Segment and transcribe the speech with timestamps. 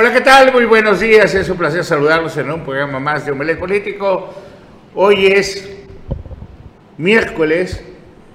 [0.00, 0.52] Hola, ¿qué tal?
[0.52, 1.34] Muy buenos días.
[1.34, 4.32] Es un placer saludarlos en un programa más de Omelet Político.
[4.94, 5.68] Hoy es
[6.96, 7.82] miércoles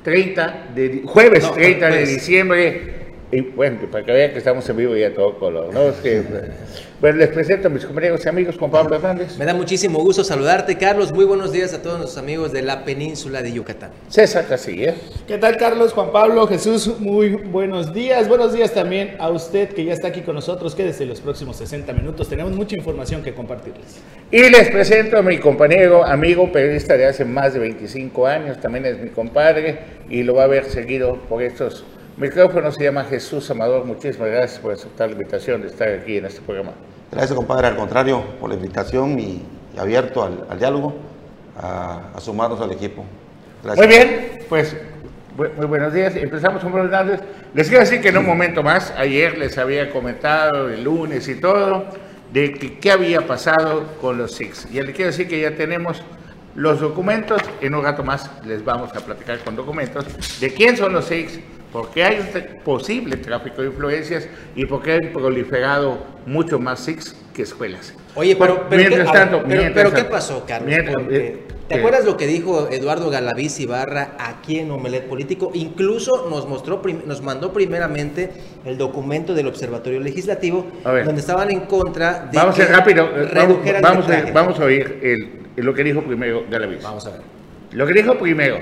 [0.03, 3.02] 30 de jueves 30 de diciembre
[3.33, 5.89] y bueno, para que vean que estamos en vivo y a todo color, ¿no?
[5.89, 6.21] Es que,
[7.01, 9.37] bueno, les presento a mis compañeros y amigos, Juan Pablo Hernández.
[9.39, 11.11] Me da muchísimo gusto saludarte, Carlos.
[11.11, 13.89] Muy buenos días a todos nuestros amigos de la península de Yucatán.
[14.07, 14.93] César Casilla.
[15.27, 15.93] ¿Qué tal, Carlos?
[15.93, 18.27] Juan Pablo, Jesús, muy buenos días.
[18.27, 20.75] Buenos días también a usted que ya está aquí con nosotros.
[20.75, 22.29] Quédese los próximos 60 minutos.
[22.29, 23.99] Tenemos mucha información que compartirles.
[24.29, 28.61] Y les presento a mi compañero, amigo, periodista de hace más de 25 años.
[28.61, 31.83] También es mi compadre y lo va a ver seguido por estos
[32.17, 33.85] micrófono se llama Jesús Amador.
[33.85, 36.71] Muchísimas gracias por aceptar la invitación de estar aquí en este programa.
[37.11, 37.67] Gracias, compadre.
[37.67, 39.41] Al contrario, por la invitación y,
[39.77, 40.95] abierto al, diálogo,
[41.57, 43.05] a, sumarnos al equipo.
[43.63, 43.85] Gracias.
[43.85, 44.75] Muy bien, pues
[45.37, 46.15] muy buenos días.
[46.15, 47.21] Empezamos con buenos días.
[47.53, 51.35] Les quiero decir que en un momento más, ayer les había comentado, el lunes y
[51.35, 51.85] todo,
[52.31, 54.67] de que, qué había pasado con los SIX.
[54.71, 56.03] Y les quiero decir que ya tenemos
[56.55, 57.41] los documentos.
[57.61, 60.05] En un rato más les vamos a platicar con documentos
[60.39, 61.39] de quién son los SIX
[61.73, 67.41] porque hay un posible tráfico de influencias y porque han proliferado mucho más SIX que
[67.41, 67.93] escuelas.
[68.15, 69.43] Oye, pero, pero, mientras ¿qué, tanto,
[69.73, 70.71] pero, ¿qué pasó, Carlos?
[71.09, 75.49] Eh, ¿Te acuerdas lo que dijo Eduardo Galaviz Ibarra aquí en Omelet Político?
[75.55, 78.29] Incluso nos mostró, nos mandó primeramente
[78.65, 84.07] el documento del Observatorio Legislativo, donde estaban en contra de vamos a rápido, eh, vamos,
[84.07, 86.83] a, vamos a oír el, lo que dijo primero Galaviz.
[86.83, 87.21] Vamos a ver.
[87.71, 88.59] Lo que dijo primero,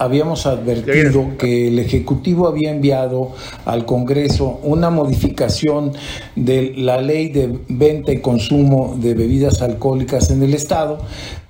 [0.00, 3.32] habíamos advertido que el Ejecutivo había enviado
[3.66, 5.92] al Congreso una modificación
[6.36, 11.00] de la ley de venta y consumo de bebidas alcohólicas en el Estado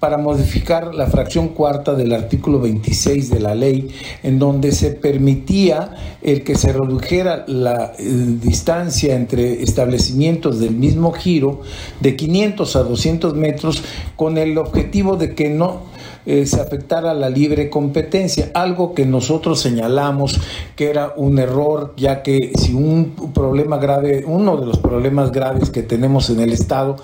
[0.00, 3.88] para modificar la fracción cuarta del artículo 26 de la ley,
[4.22, 8.02] en donde se permitía el que se redujera la eh,
[8.42, 11.60] distancia entre establecimientos del mismo giro
[12.00, 13.82] de 500 a 200 metros
[14.16, 15.82] con el objetivo de que no
[16.26, 20.40] eh, se afectara la libre competencia, algo que nosotros señalamos
[20.76, 25.70] que era un error, ya que si un problema grave, uno de los problemas graves
[25.70, 26.96] que tenemos en el Estado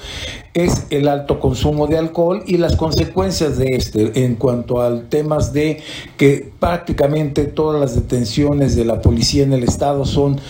[0.55, 5.53] es el alto consumo de alcohol y las consecuencias de este en cuanto al temas
[5.53, 5.81] de
[6.17, 10.41] que prácticamente todas las detenciones de la policía en el Estado son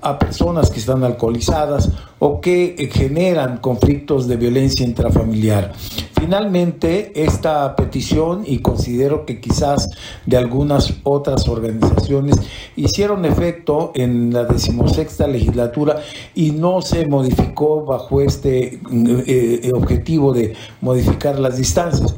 [0.00, 1.90] a personas que están alcoholizadas
[2.24, 5.72] o que eh, generan conflictos de violencia intrafamiliar.
[6.20, 9.90] Finalmente, esta petición, y considero que quizás
[10.24, 12.36] de algunas otras organizaciones,
[12.76, 16.00] hicieron efecto en la decimosexta legislatura
[16.32, 18.80] y no se modificó bajo este eh,
[19.26, 22.14] eh, objetivo de modificar las distancias.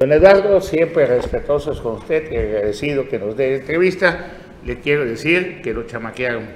[0.00, 4.32] Don Eduardo, siempre respetuosos con usted y agradecido que nos dé entrevista
[4.64, 6.46] le quiero decir que lo chamaquearon.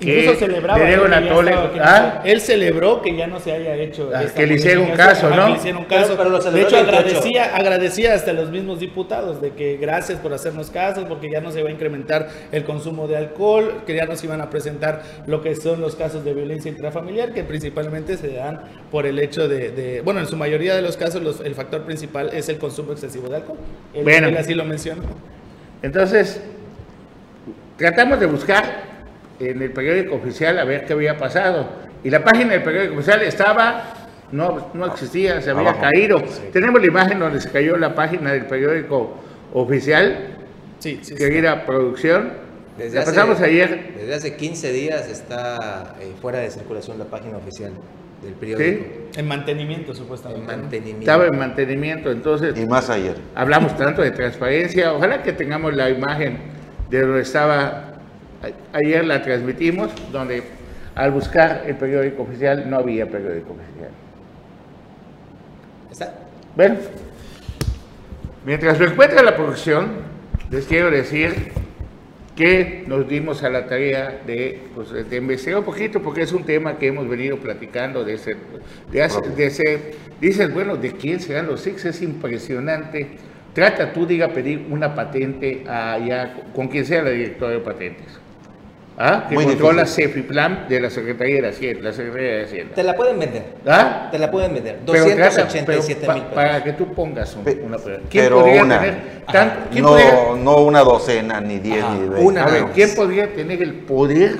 [0.00, 0.80] Incluso celebraba.
[1.80, 2.22] ¿Ah?
[2.24, 4.10] Él celebró que ya no se haya hecho.
[4.14, 5.56] Ah, que le hicieron caso, ¿no?
[5.88, 6.50] caso.
[6.50, 11.30] de hecho, agradecía, agradecía hasta los mismos diputados de que gracias por hacernos caso, porque
[11.30, 14.50] ya no se va a incrementar el consumo de alcohol, que ya nos iban a
[14.50, 18.60] presentar lo que son los casos de violencia intrafamiliar, que principalmente se dan
[18.90, 22.48] por el hecho de, bueno, en su mayoría de los casos el factor principal es
[22.48, 23.58] el consumo excesivo de alcohol.
[24.02, 25.02] bueno, él así lo menciona.
[25.82, 26.40] Entonces,
[27.78, 28.97] Tratamos de buscar
[29.40, 31.68] en el periódico oficial a ver qué había pasado.
[32.04, 33.84] Y la página del periódico oficial estaba,
[34.32, 36.22] no, no existía, se había caído.
[36.52, 39.14] Tenemos la imagen donde se cayó la página del periódico
[39.52, 40.36] oficial,
[40.78, 42.48] sí, sí, que era producción.
[42.76, 43.94] Desde hace, pasamos ayer.
[43.96, 47.72] Desde hace 15 días está eh, fuera de circulación la página oficial
[48.22, 48.84] del periódico.
[49.12, 49.18] ¿Sí?
[49.18, 50.52] En mantenimiento, supuestamente.
[50.52, 51.00] En mantenimiento.
[51.00, 52.56] Estaba en mantenimiento, entonces.
[52.56, 53.16] Y más ayer.
[53.34, 54.92] Hablamos tanto de transparencia.
[54.92, 56.38] Ojalá que tengamos la imagen
[56.90, 57.87] de donde estaba,
[58.72, 60.42] ayer la transmitimos, donde
[60.94, 63.90] al buscar el periódico oficial no había periódico oficial.
[65.90, 66.14] ¿Está?
[66.56, 66.76] Bueno,
[68.44, 69.88] mientras lo encuentra la producción,
[70.50, 71.52] les quiero decir
[72.36, 76.44] que nos dimos a la tarea de, pues, de investigar un poquito, porque es un
[76.44, 78.36] tema que hemos venido platicando de ese,
[78.92, 81.84] de, ese, dices, bueno, ¿de quién serán los SIX?
[81.86, 83.18] Es impresionante
[83.58, 88.17] Trata tú, diga, pedir una patente allá, con quien sea la directora de patentes.
[89.00, 89.26] ¿Ah?
[89.28, 92.74] Que controla CEFIPLAN de la Secretaría de Hacienda, la Secretaría de Hacienda.
[92.74, 93.44] Te la pueden vender.
[93.64, 94.08] ¿Ah?
[94.10, 94.80] Te la pueden vender.
[94.84, 96.34] 287 mil pesos.
[96.34, 97.78] Para que tú pongas una
[98.10, 102.20] ¿Quién podría tener tanto, no, no una docena, ni diez, ni veinte.
[102.20, 104.38] Una, a ver, ¿quién podría tener el poder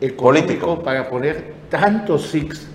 [0.00, 0.82] económico Político.
[0.82, 2.66] para poner tantos SIX?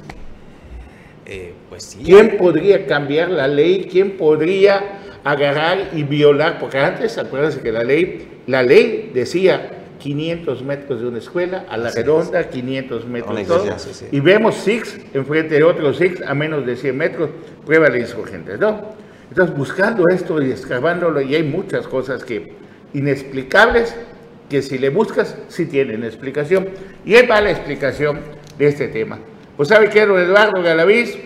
[1.26, 3.90] Eh, pues ¿Quién podría cambiar la ley?
[3.92, 9.75] ¿Quién podría agarrar y violar, porque antes, acuérdense que la ley, la ley decía
[10.06, 13.48] 500 metros de una escuela, a la redonda 500 metros.
[13.48, 13.76] Todo,
[14.12, 17.32] Y vemos SIX enfrente de otro SIX a menos de 100 metros,
[17.66, 18.94] prueba de insurgentes, ¿no?
[19.30, 22.54] Entonces, buscando esto y escarbándolo, y hay muchas cosas que
[22.94, 23.96] inexplicables
[24.48, 26.70] que si le buscas, sí tienen explicación.
[27.04, 28.20] Y ahí va la explicación
[28.60, 29.18] de este tema.
[29.58, 31.18] Pues sabe que era Eduardo Galaviz,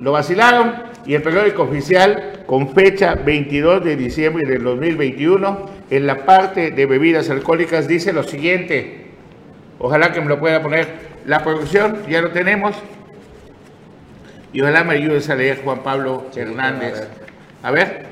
[0.00, 0.72] lo vacilaron
[1.06, 6.86] y el periódico oficial con fecha 22 de diciembre del 2021 en la parte de
[6.86, 9.06] bebidas alcohólicas dice lo siguiente.
[9.78, 10.88] Ojalá que me lo pueda poner
[11.26, 12.74] la producción, ya lo tenemos.
[14.52, 17.06] Y ojalá me ayudes a leer Juan Pablo Hernández.
[17.62, 18.06] A ver.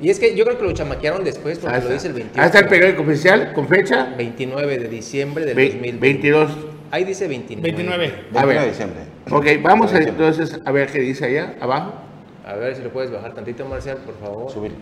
[0.00, 2.42] Y es que yo creo que lo chamaquearon después porque lo dice el 21.
[2.42, 6.56] Hasta el periódico oficial con fecha 29 de diciembre del 2022.
[6.92, 7.72] Ahí dice 29.
[7.72, 8.14] 29.
[8.34, 8.60] A ver.
[8.60, 9.00] de diciembre.
[9.30, 12.07] Ok, vamos a, entonces a ver qué dice allá abajo.
[12.48, 14.50] A ver si lo puedes bajar tantito, Marcial, por favor.
[14.50, 14.72] Subir.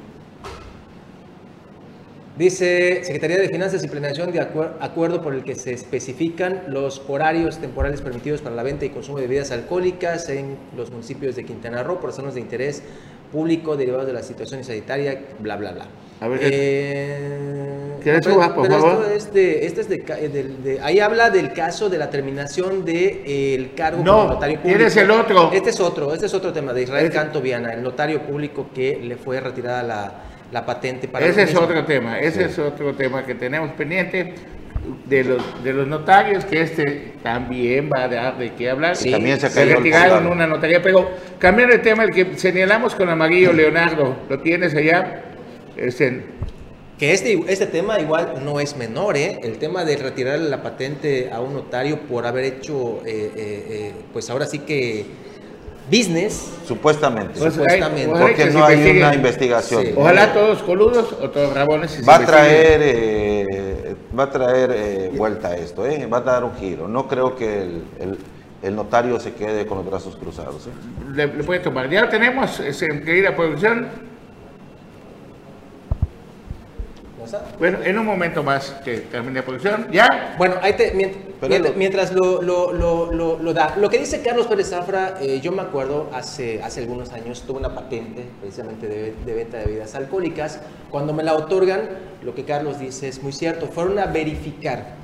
[2.38, 7.58] Dice Secretaría de Finanzas y Planeación de acuerdo por el que se especifican los horarios
[7.58, 11.82] temporales permitidos para la venta y consumo de bebidas alcohólicas en los municipios de Quintana
[11.82, 12.84] Roo por razones de interés
[13.32, 15.86] público derivados de la situación sanitaria, bla, bla, bla.
[16.20, 17.75] A ver, eh,
[18.14, 19.06] ¿qué suba, por favor?
[19.14, 24.02] este, este es de, ahí habla del caso de la terminación del de, el cargo
[24.04, 24.78] no, como notario público.
[24.78, 25.50] ¿Quién es el otro?
[25.52, 28.98] Este es otro, este es otro tema de Israel Canto Viana, el notario público que
[29.02, 30.12] le fue retirada la,
[30.52, 34.34] la patente para Ese es otro tema, ese es otro tema que tenemos pendiente
[35.04, 38.96] de los, de los notarios, que este también va a dar de qué hablar.
[38.96, 43.08] Sí, también se, se retiraron una notaría, pero cambiando el tema, el que señalamos con
[43.08, 45.22] amarillo, Leonardo, ¿lo tienes allá?
[45.76, 46.22] Este,
[46.98, 49.38] que este, este tema igual no es menor, ¿eh?
[49.42, 53.92] El tema de retirarle la patente a un notario por haber hecho, eh, eh, eh
[54.12, 55.06] pues ahora sí que
[55.90, 56.50] business.
[56.66, 57.38] Supuestamente.
[57.38, 58.18] Pues supuestamente.
[58.18, 59.84] porque no hay una investigación.
[59.96, 62.02] Ojalá todos coludos o todos rabones.
[62.06, 66.06] Va a traer, eh, va a traer eh, vuelta a esto, ¿eh?
[66.06, 66.88] va a dar un giro.
[66.88, 68.18] No creo que el,
[68.62, 70.66] el, notario se quede con los brazos cruzados.
[70.66, 71.14] ¿eh?
[71.14, 71.88] Le, puede tomar.
[71.88, 72.60] Ya tenemos,
[73.04, 73.88] querida producción,
[77.58, 80.34] Bueno, en un momento más que termine la producción, ¿ya?
[80.38, 80.92] Bueno, ahí te,
[81.76, 83.76] mientras, lo, lo, lo, lo, da.
[83.76, 87.58] Lo que dice Carlos Pérez Zafra, eh, yo me acuerdo hace, hace algunos años tuve
[87.58, 90.60] una patente precisamente de, de, venta de bebidas alcohólicas.
[90.90, 91.88] Cuando me la otorgan,
[92.22, 93.66] lo que Carlos dice es muy cierto.
[93.66, 94.94] Fueron a verificar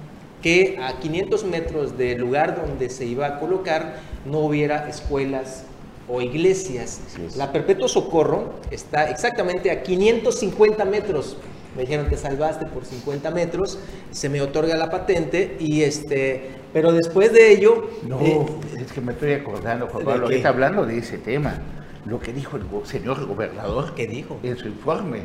[0.42, 5.64] que a 500 metros del lugar donde se iba a colocar no hubiera escuelas
[6.08, 7.00] o iglesias.
[7.36, 11.36] La Perpetuo Socorro está exactamente a 550 metros
[11.76, 13.78] me dijeron que salvaste por 50 metros,
[14.10, 17.90] se me otorga la patente y este, pero después de ello...
[18.06, 18.46] No, eh,
[18.78, 21.58] es que me estoy acordando, Juan Pablo, está hablando de ese tema,
[22.04, 23.94] lo que dijo el señor gobernador.
[23.94, 24.38] ¿Qué dijo?
[24.42, 25.20] En su informe.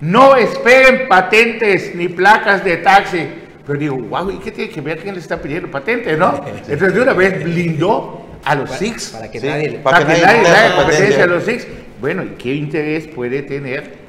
[0.00, 3.28] No esperen patentes ni placas de taxi.
[3.64, 6.44] Pero digo, wow, ¿y qué tiene que ver quién le está pidiendo patente, no?
[6.68, 9.10] Entonces de una vez blindó a los SIX.
[9.10, 11.66] Para que nadie, para, que nadie, nadie, a los SIX.
[12.00, 14.01] Bueno, ¿y qué interés puede tener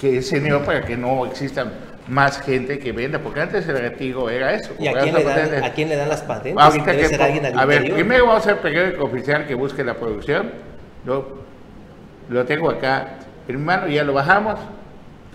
[0.00, 1.72] que ese señor para que no existan
[2.06, 4.74] más gente que venda, porque antes el retigo era eso.
[4.78, 6.62] ¿Y a quién, le dan, a quién, le dan, las patentes?
[6.62, 10.50] Ahorita que, alguien a ver, primero vamos a hacer periódico oficial que busque la producción.
[11.04, 11.44] Yo
[12.30, 14.58] lo tengo acá hermano, ya lo bajamos.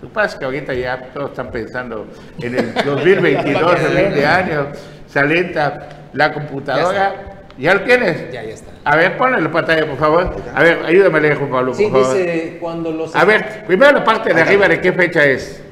[0.00, 2.06] Lo que pasa es que ahorita ya todos están pensando
[2.40, 4.66] en el 2022, el 20 años,
[5.06, 7.33] se alenta la computadora.
[7.58, 8.32] ¿Ya lo tienes?
[8.32, 8.72] Ya, ya está.
[8.84, 10.36] A ver, ponle la pantalla, por favor.
[10.54, 13.14] A ver, ayúdame Juan Pablo, sí, dice cuando los...
[13.14, 15.62] A ver, primero la parte de arriba, ¿de qué fecha es?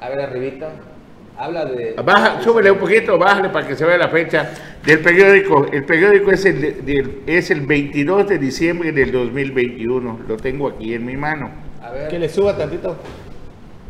[0.00, 0.70] A ver, arribita.
[1.38, 1.94] Habla de...
[2.04, 4.50] Baja, súbele un poquito, bájale para que se vea la fecha
[4.84, 5.66] del periódico.
[5.72, 10.20] El periódico es el, es el 22 de diciembre del 2021.
[10.28, 11.50] Lo tengo aquí en mi mano.
[11.82, 12.08] A ver.
[12.08, 12.96] Que le suba tantito.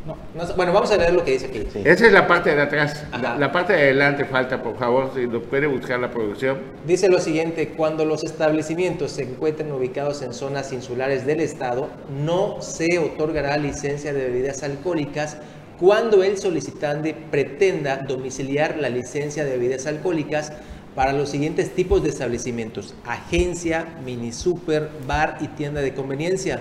[0.05, 0.17] No.
[0.57, 1.65] bueno, vamos a leer lo que dice aquí.
[1.85, 3.05] Esa es la parte de atrás.
[3.39, 6.59] La, parte de adelante falta, por favor, si lo puede buscar la producción.
[6.85, 11.89] Dice lo siguiente, cuando los establecimientos se encuentren ubicados en zonas insulares del Estado,
[12.25, 15.37] no se otorgará licencia de bebidas alcohólicas
[15.79, 20.53] cuando el solicitante pretenda domiciliar la licencia de bebidas alcohólicas
[20.95, 26.61] para los siguientes tipos de establecimientos, agencia, mini super, bar y tienda de conveniencia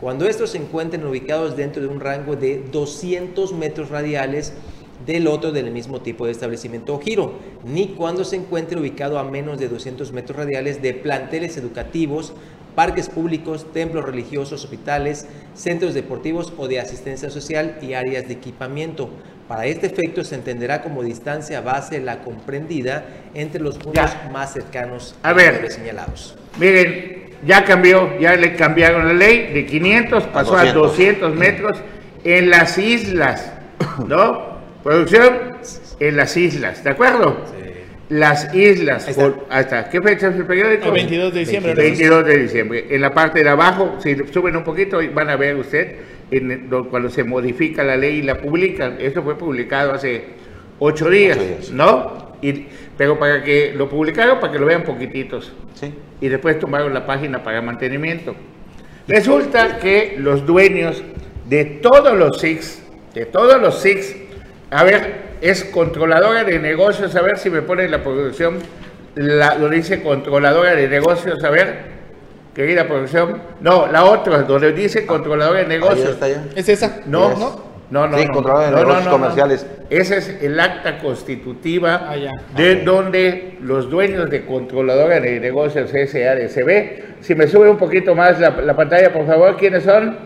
[0.00, 4.54] cuando estos se encuentren ubicados dentro de un rango de 200 metros radiales
[5.06, 9.24] del otro del mismo tipo de establecimiento o giro, ni cuando se encuentre ubicado a
[9.24, 12.32] menos de 200 metros radiales de planteles educativos,
[12.74, 19.10] parques públicos, templos religiosos, hospitales, centros deportivos o de asistencia social y áreas de equipamiento.
[19.48, 23.04] Para este efecto se entenderá como distancia base la comprendida
[23.34, 26.36] entre los puntos más cercanos a, ver, señalados.
[26.58, 31.78] Miren, ya cambió, ya le cambiaron la ley, de 500 pasó a 200, metros
[32.24, 33.52] en las islas.
[34.06, 34.60] ¿no?
[34.82, 35.58] Producción
[35.98, 37.44] en las islas, ¿de acuerdo?
[38.08, 39.16] Las islas,
[39.48, 40.86] hasta ¿qué fecha es el periódico?
[40.86, 41.74] El 22 de diciembre.
[41.74, 42.86] 22 de diciembre.
[42.90, 45.96] En la parte de abajo, si suben un poquito, van a ver usted
[46.32, 48.96] en, cuando se modifica la ley y la publican.
[48.98, 50.24] Esto fue publicado hace
[50.80, 52.32] ocho días, ¿no?
[52.42, 52.66] Y,
[52.98, 55.52] pero para que lo publicaron, para que lo vean poquititos.
[55.74, 55.94] Sí.
[56.20, 58.34] Y después tomaron la página para mantenimiento.
[59.06, 61.02] Resulta que los dueños
[61.48, 62.82] de todos los SIX,
[63.14, 64.16] de todos los SIX,
[64.70, 68.58] a ver, es controladora de negocios, a ver si me pone la producción,
[69.14, 71.78] lo dice controladora de negocios, a ver,
[72.54, 73.42] querida producción.
[73.60, 76.16] No, la otra, donde dice controladora de negocios.
[76.54, 77.00] ¿Es esa?
[77.06, 77.69] No, no.
[77.90, 79.66] No, no, sí, controladora de negocios comerciales.
[79.90, 82.16] Ese es el acta constitutiva ah,
[82.56, 87.20] de donde los dueños de controladora de negocios SADCB.
[87.20, 90.16] Si me sube un poquito más la, la pantalla, por favor, ¿quiénes son?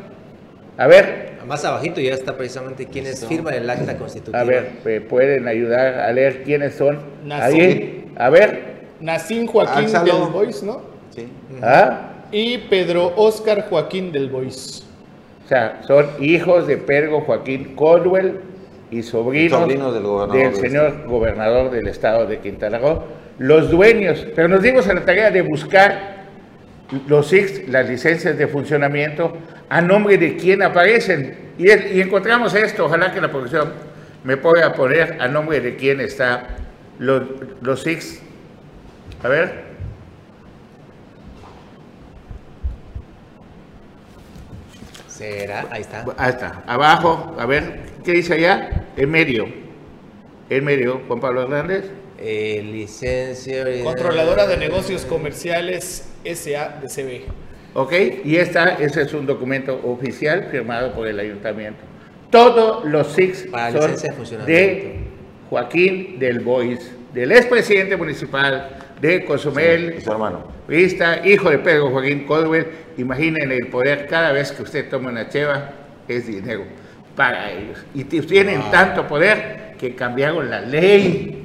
[0.76, 4.40] A ver, más abajito ya está precisamente quienes firman el acta constitutiva.
[4.40, 6.98] A ver, pueden ayudar a leer quiénes son.
[7.30, 8.74] Ahí, a ver.
[9.00, 10.82] Nacín Joaquín del Bois, ¿no?
[11.14, 11.28] Sí.
[11.62, 12.12] ¿Ah?
[12.32, 14.83] Y Pedro Oscar Joaquín del Bois.
[15.44, 18.40] O sea, son hijos de Pedro Joaquín Caldwell
[18.90, 19.68] y sobrinos,
[20.32, 23.02] del, señor gobernador del estado de Quintana Roo.
[23.38, 26.14] Los dueños, pero nos dimos a la tarea de buscar
[27.08, 29.36] los SIX, las licencias de funcionamiento,
[29.68, 31.52] a nombre de quién aparecen.
[31.58, 31.70] Y,
[32.00, 33.72] encontramos esto, ojalá que la producción
[34.22, 36.44] me pueda poner a nombre de quién está
[36.98, 37.22] los,
[37.60, 37.84] los.
[39.22, 39.73] A ver.
[45.24, 45.66] ¿Será?
[45.70, 46.04] Ahí está.
[46.18, 46.62] Ahí está.
[46.66, 48.84] Abajo, a ver, ¿qué dice allá?
[48.96, 49.46] En medio.
[50.50, 51.90] En medio, Juan Pablo Hernández.
[52.18, 53.64] Eh, licencia.
[53.82, 57.22] Controladora de negocios comerciales SADCB.
[57.74, 57.92] ¿Ok?
[58.24, 61.80] Y esta, ese es un documento oficial firmado por el ayuntamiento.
[62.30, 64.98] Todos los SIX son de
[65.48, 70.44] Joaquín del Bois, del expresidente municipal de Cozumel, su hermano.
[70.68, 72.66] Vista, hijo de Pedro Joaquín Codwell.
[72.96, 75.70] Imaginen el poder, cada vez que usted toma una cheva,
[76.08, 76.64] es dinero
[77.14, 77.78] para ellos.
[77.94, 81.44] Y tienen tanto poder que cambiaron la ley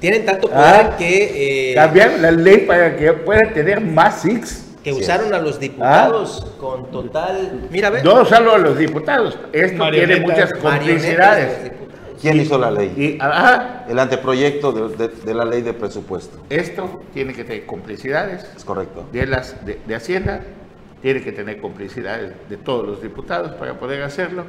[0.00, 1.70] tienen tanto poder ah, que...
[1.70, 4.64] Eh, cambiaron la ley para que puedan tener más SIX.
[4.84, 6.56] Que usaron a los diputados ah.
[6.58, 7.66] con total...
[7.70, 8.02] Mira, ve.
[8.02, 9.36] No solo a los diputados.
[9.52, 11.72] Esto tiene muchas complicidades.
[12.20, 13.18] ¿Quién hizo la ley?
[13.20, 16.38] Ah, El anteproyecto de, la ley de presupuesto.
[16.50, 18.46] Esto tiene que tener complicidades.
[18.56, 19.06] Es correcto.
[19.12, 20.42] De, las, de, Hacienda,
[21.02, 24.44] tiene que tener complicidades de todos los diputados para poder hacerlo.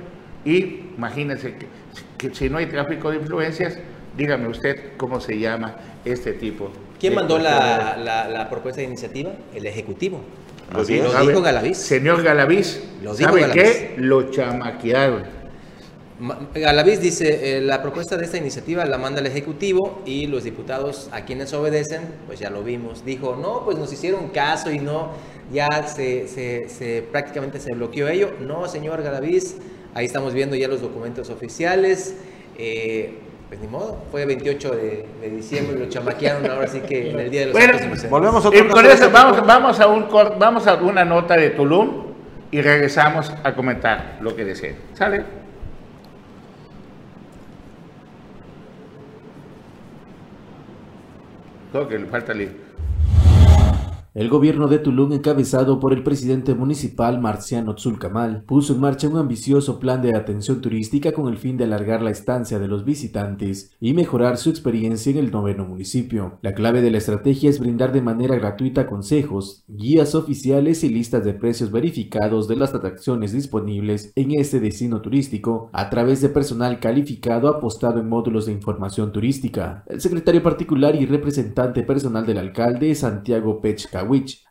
[0.45, 1.55] Y imagínense
[2.17, 3.77] que si no hay tráfico de influencias,
[4.19, 6.71] Dígame usted cómo se llama este tipo.
[6.99, 9.31] ¿Quién mandó la, propuesta de iniciativa?
[9.55, 10.21] El Ejecutivo.
[10.73, 11.77] Lo, dijo Galaviz.
[11.77, 12.83] Señor Galaviz,
[13.15, 13.95] ¿sabe qué?
[13.97, 15.38] Lo chamaquearon.
[16.53, 21.09] Galaviz dice, eh, la propuesta de esta iniciativa la manda el Ejecutivo y los diputados
[21.11, 23.05] a quienes obedecen, pues ya lo vimos.
[23.05, 25.11] Dijo, no, pues nos hicieron caso y no,
[25.51, 28.31] ya se, se prácticamente se bloqueó ello.
[28.41, 29.57] No, señor Galaviz,
[29.93, 32.15] ahí estamos viendo ya los documentos oficiales.
[32.57, 37.31] Eh, pues ni modo, fue 28 de, diciembre, lo chamaquearon ahora sí que en el
[37.31, 37.73] día de los bueno,
[38.07, 40.07] volvemos a con eso, vamos, vamos, a un,
[40.37, 42.13] vamos a una nota de Tulum
[42.51, 44.75] y regresamos a comentar lo que deseen.
[44.93, 45.38] ¿Sale?
[51.71, 52.33] Todo que le falta
[54.15, 59.17] el gobierno de Tulum, encabezado por el presidente municipal Marciano Tzulcamal, puso en marcha un
[59.17, 63.75] ambicioso plan de atención turística con el fin de alargar la estancia de los visitantes
[63.79, 66.39] y mejorar su experiencia en el noveno municipio.
[66.41, 71.23] La clave de la estrategia es brindar de manera gratuita consejos, guías oficiales y listas
[71.23, 76.79] de precios verificados de las atracciones disponibles en este destino turístico a través de personal
[76.79, 79.83] calificado apostado en módulos de información turística.
[79.87, 83.98] El secretario particular y representante personal del alcalde, Santiago Pechka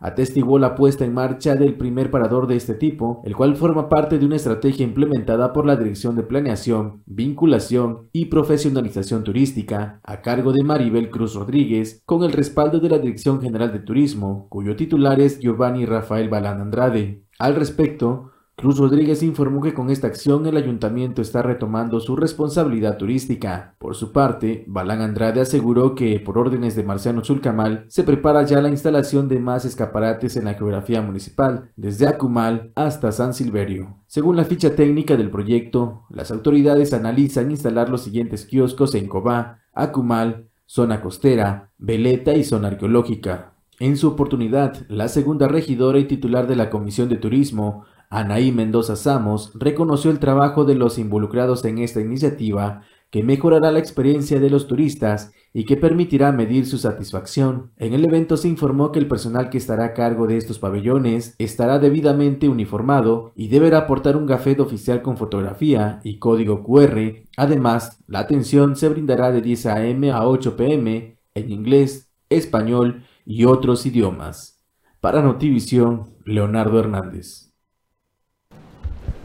[0.01, 4.19] Atestiguó la puesta en marcha del primer parador de este tipo, el cual forma parte
[4.19, 10.53] de una estrategia implementada por la Dirección de Planeación, Vinculación y Profesionalización Turística, a cargo
[10.53, 15.21] de Maribel Cruz Rodríguez, con el respaldo de la Dirección General de Turismo, cuyo titular
[15.21, 17.25] es Giovanni Rafael Balán Andrade.
[17.39, 22.97] Al respecto, Cruz Rodríguez informó que con esta acción el ayuntamiento está retomando su responsabilidad
[22.97, 23.77] turística.
[23.79, 28.61] Por su parte, Balán Andrade aseguró que, por órdenes de Marciano Zulcamal, se prepara ya
[28.61, 33.95] la instalación de más escaparates en la geografía municipal, desde Acumal hasta San Silverio.
[34.09, 39.61] Según la ficha técnica del proyecto, las autoridades analizan instalar los siguientes kioscos en Cobá,
[39.73, 43.53] Acumal, zona costera, Veleta y zona arqueológica.
[43.79, 48.97] En su oportunidad, la segunda regidora y titular de la Comisión de Turismo, Anaí Mendoza
[48.97, 54.51] Samos reconoció el trabajo de los involucrados en esta iniciativa que mejorará la experiencia de
[54.51, 57.73] los turistas y que permitirá medir su satisfacción.
[57.79, 61.35] En el evento se informó que el personal que estará a cargo de estos pabellones
[61.39, 67.25] estará debidamente uniformado y deberá aportar un gafet oficial con fotografía y código QR.
[67.37, 70.11] Además, la atención se brindará de 10 a.m.
[70.13, 71.19] a 8 p.m.
[71.35, 74.65] en inglés, español y otros idiomas.
[75.01, 77.48] Para Notivisión, Leonardo Hernández.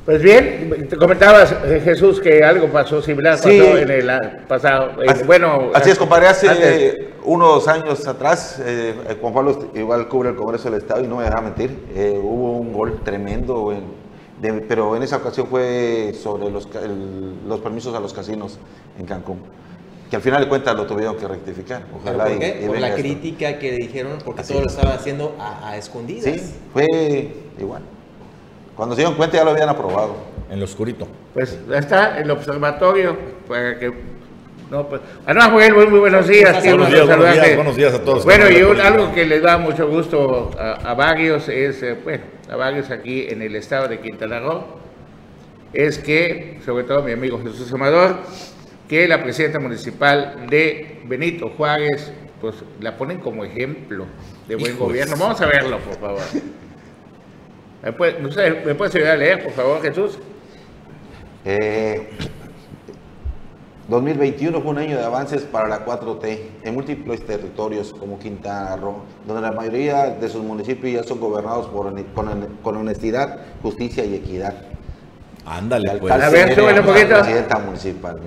[0.06, 4.12] Pues bien, te comentabas, eh, Jesús, que algo pasó similar pasó en el
[4.50, 5.02] pasado.
[5.02, 6.28] Eh, así, bueno, así es, compadre.
[6.28, 11.18] Hace unos años atrás, eh, Juan Pablo igual cubre el Congreso del Estado y no
[11.18, 11.72] me deja mentir,
[12.22, 13.74] hubo un gol tremendo,
[14.68, 16.68] pero en esa ocasión fue sobre los,
[17.48, 18.60] los permisos a los casinos
[19.00, 19.40] en Cancún
[20.10, 21.88] que al final de cuentas lo tuvieron que rectificar.
[22.00, 22.64] Ojalá ¿Por qué?
[22.68, 26.26] Por la crítica que dijeron, porque todo lo estaban haciendo a, a escondidas.
[26.26, 26.86] Sí, fue
[27.58, 27.82] igual.
[28.76, 30.16] Cuando se dieron cuenta ya lo habían aprobado.
[30.50, 31.08] En lo oscurito.
[31.34, 33.92] Pues ya está, el observatorio, para que
[34.70, 36.52] no, pues, ah, muy, buenos días.
[36.64, 38.26] Buenos días, buenos días, buenos días, a todos.
[38.26, 42.56] Bueno, y algo que les da mucho gusto a, a Barrios es, eh, bueno, a
[42.56, 44.64] Barrios aquí en el estado de Quintana Roo,
[45.74, 48.18] es que, sobre todo mi amigo Jesús Amador,
[48.88, 52.12] que la presidenta municipal de Benito Juárez,
[52.42, 54.06] pues la ponen como ejemplo
[54.48, 55.16] de buen gobierno.
[55.20, 56.22] Vamos a verlo, por favor.
[57.84, 58.18] ¿Me puede,
[58.66, 60.18] ¿Me puedes ayudar a leer, por favor, Jesús?
[63.90, 68.78] 2021 eh, fue un año de avances para la 4T en múltiples territorios como Quintana
[68.78, 74.16] Roo, donde la mayoría de sus municipios ya son gobernados por, con, honestidad, justicia y
[74.16, 74.54] equidad.
[75.46, 76.14] Ándale, pues.
[76.14, 77.20] A ver, súbele un poquito.
[77.20, 78.18] Presidenta municipal.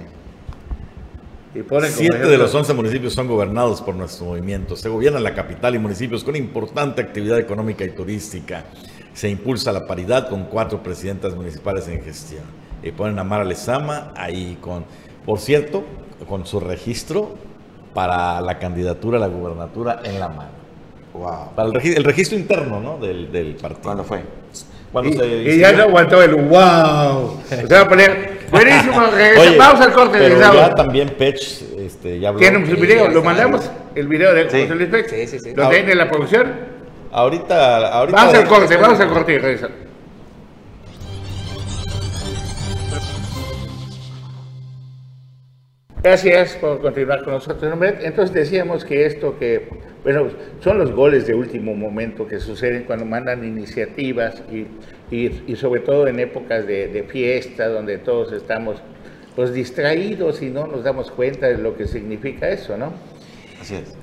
[1.89, 4.77] Siete de los once municipios son gobernados por nuestro movimiento.
[4.77, 8.67] Se gobierna la capital y municipios con importante actividad económica y turística
[9.17, 12.43] se impulsa la paridad con cuatro presidentas municipales en gestión.
[12.83, 14.85] Y ponen a Mara Lezama ahí con,
[15.25, 15.85] por cierto,
[16.29, 17.35] con su registro
[17.95, 20.51] para la candidatura a la gubernatura en la mano.
[21.15, 21.55] Wow.
[21.57, 22.99] Para el, registro, interno, ¿no?
[22.99, 23.81] Del, del partido.
[23.83, 24.21] ¿Cuándo fue?
[25.03, 27.41] y, y ya no aguantó el wow.
[27.49, 28.37] Se va a poner.
[28.51, 29.03] Buenísimo,
[29.41, 32.39] Oye, vamos al corte pero ya también Pech este, ya habló.
[32.39, 35.09] Tiene un video, lo mandamos, el video de José Luis Pech.
[35.09, 35.55] Sí, sí, sí.
[35.55, 36.76] ¿Lo tiene la producción?
[37.17, 38.15] Ahorita, ahorita.
[38.15, 39.71] Vamos al corte, vamos al corte y regresa.
[46.03, 47.73] Gracias por continuar con nosotros.
[48.03, 49.67] Entonces decíamos que esto que,
[50.03, 50.29] bueno,
[50.61, 54.67] son los goles de último momento que suceden cuando mandan iniciativas y,
[55.11, 58.83] y, sobre todo en épocas de, de, fiesta donde todos estamos
[59.35, 63.16] pues distraídos y no nos damos cuenta de lo que significa eso, ¿no?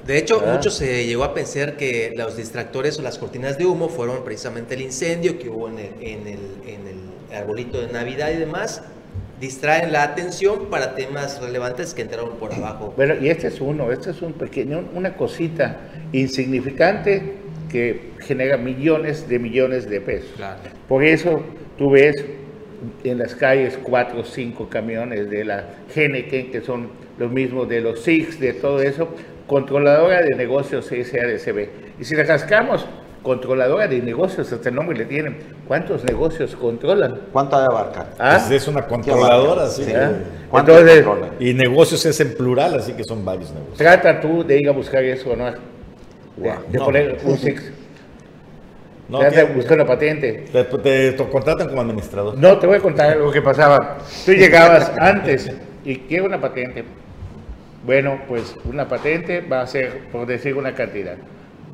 [0.06, 0.54] De hecho, muchos ah.
[0.56, 4.76] mucho se llegó a pensar que los distractores o las cortinas de humo fueron precisamente
[4.76, 8.84] el incendio que hubo en el, en el, en el arbolito de Navidad y demás.
[9.40, 12.94] Distraen la atención para temas relevantes que entraron por abajo.
[12.96, 15.82] Bueno, y este es uno, este es un pequeño, una cosita
[16.14, 17.34] insignificante
[17.70, 20.32] que genera millones de millones de pesos.
[20.88, 21.44] Por eso
[21.78, 22.16] tú ves
[23.04, 27.82] en las calles cuatro o cinco camiones de la Geneken, que son los mismos de
[27.82, 29.10] los SIX, de todo eso,
[29.48, 32.00] controladora de negocios SADCB.
[32.00, 32.86] Y si le rascamos,
[33.24, 35.38] controladora de negocios, hasta el nombre le tienen.
[35.68, 37.22] ¿Cuántos negocios controlan?
[37.32, 38.10] ¿Cuánto abarca?
[38.20, 38.38] ¿Ah?
[38.48, 39.86] Pues es una controladora, sí.
[40.54, 41.06] Entonces,
[41.40, 43.78] y negocios es en plural, así que son varios negocios.
[43.78, 45.46] Trata tú de ir a buscar eso, ¿no?
[45.52, 47.72] De, poner un SIX.
[49.10, 50.46] No, te buscar una patente.
[50.52, 52.38] Te, te, contratan como administrador.
[52.38, 53.98] No, te voy a contar lo que pasaba.
[54.26, 55.52] Tú llegabas antes
[55.86, 56.84] y quiero una patente
[57.86, 61.18] bueno, pues una patente va a ser, por decir una cantidad,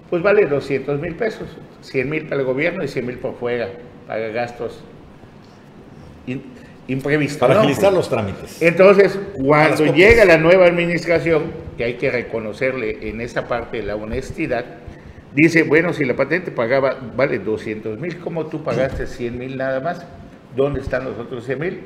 [0.09, 1.47] pues vale 200 mil pesos,
[1.81, 3.69] 100 mil para el gobierno y 100 mil por fuera,
[4.07, 4.83] para gastos
[6.87, 7.39] imprevistos.
[7.39, 8.61] Para agilizar los trámites.
[8.61, 14.65] Entonces, cuando llega la nueva administración, que hay que reconocerle en esta parte la honestidad,
[15.35, 19.79] dice, bueno, si la patente pagaba, vale 200 mil, ¿cómo tú pagaste 100 mil nada
[19.79, 20.05] más?
[20.55, 21.81] ¿Dónde están los otros 100 mil?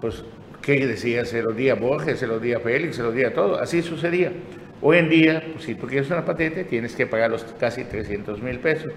[0.00, 0.24] Pues
[0.62, 1.24] ¿Qué decía?
[1.24, 3.58] Se los di a Borges, se los di a Félix, se los di a todo.
[3.58, 4.32] Así sucedía.
[4.82, 8.40] Hoy en día, pues, si tú quieres una patente, tienes que pagar los casi 300
[8.42, 8.92] mil pesos.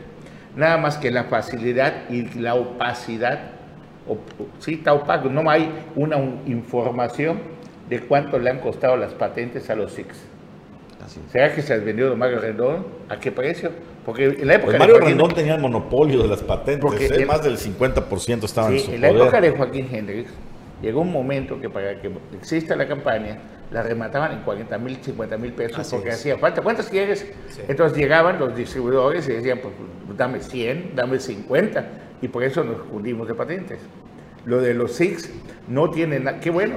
[0.56, 3.52] Nada más que la facilidad y la opacidad,
[4.08, 4.18] o,
[4.60, 7.40] sí, está opaco, no hay una información
[7.90, 10.16] de cuánto le han costado las patentes a los SIX.
[11.32, 12.86] ¿Será que se ha vendido Mario Rendón?
[13.10, 13.72] ¿A qué precio?
[14.06, 17.26] Porque en la época pues Mario Rendón tenía el monopolio de las patentes, porque ¿eh?
[17.26, 20.30] más del 50% estaban en su en la época de Joaquín Hendrix,
[20.84, 23.38] Llegó un momento que para que exista la campaña,
[23.72, 26.62] la remataban en 40 mil, 50 mil pesos porque hacía falta.
[26.62, 27.26] ¿Cuántas quieres?
[27.70, 29.74] Entonces llegaban los distribuidores y decían, pues
[30.18, 31.88] dame 100, dame 50.
[32.22, 33.80] y por eso nos hundimos de patentes.
[34.46, 35.30] Lo de los SIX
[35.70, 36.76] no tiene nada, qué bueno,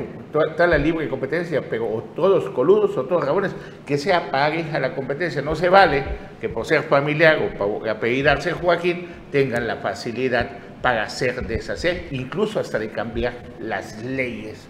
[0.48, 4.78] está la libre competencia, pero o todos coludos o todos rabones, que se apaguen a
[4.78, 5.42] la competencia.
[5.42, 6.04] No se vale
[6.40, 10.48] que por ser familiar o por apellidarse Joaquín tengan la facilidad
[10.82, 14.66] para hacer, deshacer, incluso hasta de cambiar las leyes.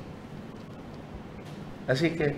[1.88, 2.34] Así que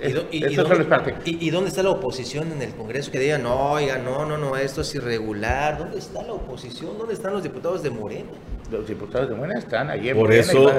[0.00, 4.38] ¿Y, y, dónde, está la oposición en el Congreso que digan, no, oiga, no, no,
[4.38, 5.78] no, esto es irregular?
[5.78, 6.96] ¿Dónde está la oposición?
[6.98, 8.30] ¿Dónde están los diputados de Morena?
[8.70, 10.16] Los diputados de Morena están ayer.
[10.16, 10.72] Por eso,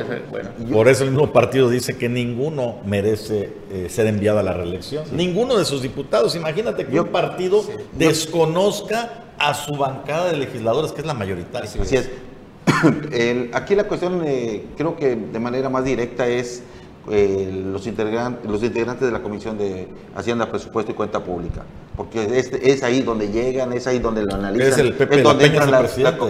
[0.71, 5.05] por eso el mismo partido dice que ninguno merece eh, ser enviado a la reelección.
[5.12, 6.36] Ninguno de sus diputados.
[6.36, 11.69] Imagínate que un partido desconozca a su bancada de legisladores, que es la mayoritaria.
[11.69, 12.10] Así es.
[13.53, 16.63] aquí la cuestión, eh, creo que de manera más directa es
[17.11, 21.63] eh, los, integrantes, los integrantes de la Comisión de Hacienda, Presupuesto y Cuenta Pública.
[21.97, 24.67] Porque es, es ahí donde llegan, es ahí donde lo analizan.
[24.67, 25.65] Es el Pepe de la Peña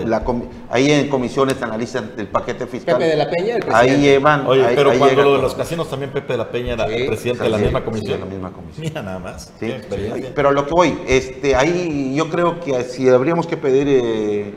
[0.05, 0.23] la,
[0.69, 2.97] Ahí en comisiones analizan el paquete fiscal.
[2.97, 4.47] Pepe de la Peña, el Ahí llevan.
[4.47, 7.43] Oye, pero cuando lo de los casinos también Pepe de la Peña era el presidente
[7.43, 8.19] de la misma comisión.
[8.19, 8.85] la misma comisión.
[8.85, 9.53] Mira, nada más.
[9.59, 13.87] Pero lo que voy, este, ahí yo creo que si habríamos que pedir.
[13.87, 14.53] Eh,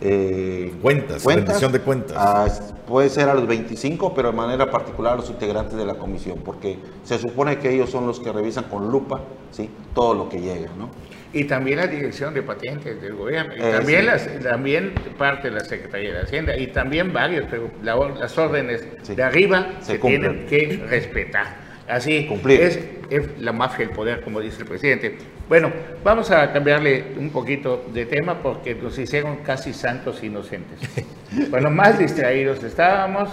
[0.00, 2.74] eh, cuentas, rendición de cuentas.
[2.86, 6.38] puede ser a los 25, pero de manera particular a los integrantes de la comisión,
[6.44, 9.68] porque se supone que ellos son los que revisan con lupa ¿sí?
[9.94, 10.70] todo lo que llega.
[10.78, 10.90] ¿no?
[11.32, 15.64] Y también la dirección de patentes del gobierno, y también, las, también parte de la
[15.64, 21.67] Secretaría de Hacienda, y también varios, pero las órdenes de arriba se, tienen que respetar.
[21.88, 22.60] Así Cumplir.
[22.60, 25.16] Es, es la mafia el poder, como dice el presidente.
[25.48, 25.72] Bueno,
[26.04, 30.78] vamos a cambiarle un poquito de tema porque nos hicieron casi santos inocentes.
[31.50, 33.28] Bueno, más distraídos estábamos.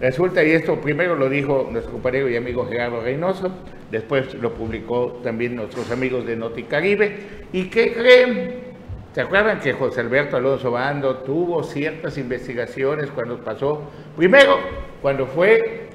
[0.00, 3.52] Resulta, y esto primero lo dijo nuestro compañero y amigo Gerardo Reynoso,
[3.88, 7.16] después lo publicó también nuestros amigos de Noti Caribe.
[7.52, 8.66] ¿Y qué creen?
[9.14, 13.90] ¿Se acuerdan que José Alberto Alonso Bando tuvo ciertas investigaciones cuando pasó?
[14.16, 14.58] Primero,
[15.00, 15.85] cuando fue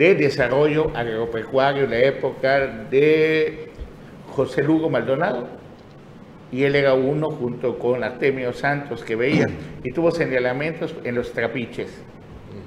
[0.00, 3.68] de desarrollo agropecuario en la época de
[4.30, 5.46] José Lugo Maldonado.
[6.50, 9.46] Y él era uno junto con Artemio Santos que veía
[9.84, 12.02] y tuvo señalamientos en los trapiches.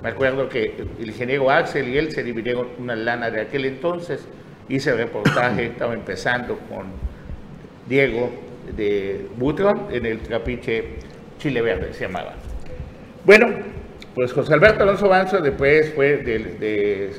[0.03, 4.27] Me acuerdo que el ingeniero Axel y él se dividieron una lana de aquel entonces.
[4.69, 6.85] Hice reportaje, estaba empezando con
[7.89, 8.29] Diego
[8.77, 10.97] de Butron en el trapiche
[11.39, 12.35] Chile Verde, se llamaba.
[13.25, 13.72] Bueno,
[14.15, 17.11] pues José Alberto Alonso Banzo después fue de, de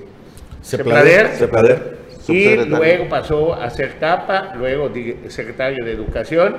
[0.63, 1.31] Seplader,
[2.29, 4.91] y luego pasó a ser tapa, luego
[5.29, 6.57] secretario de Educación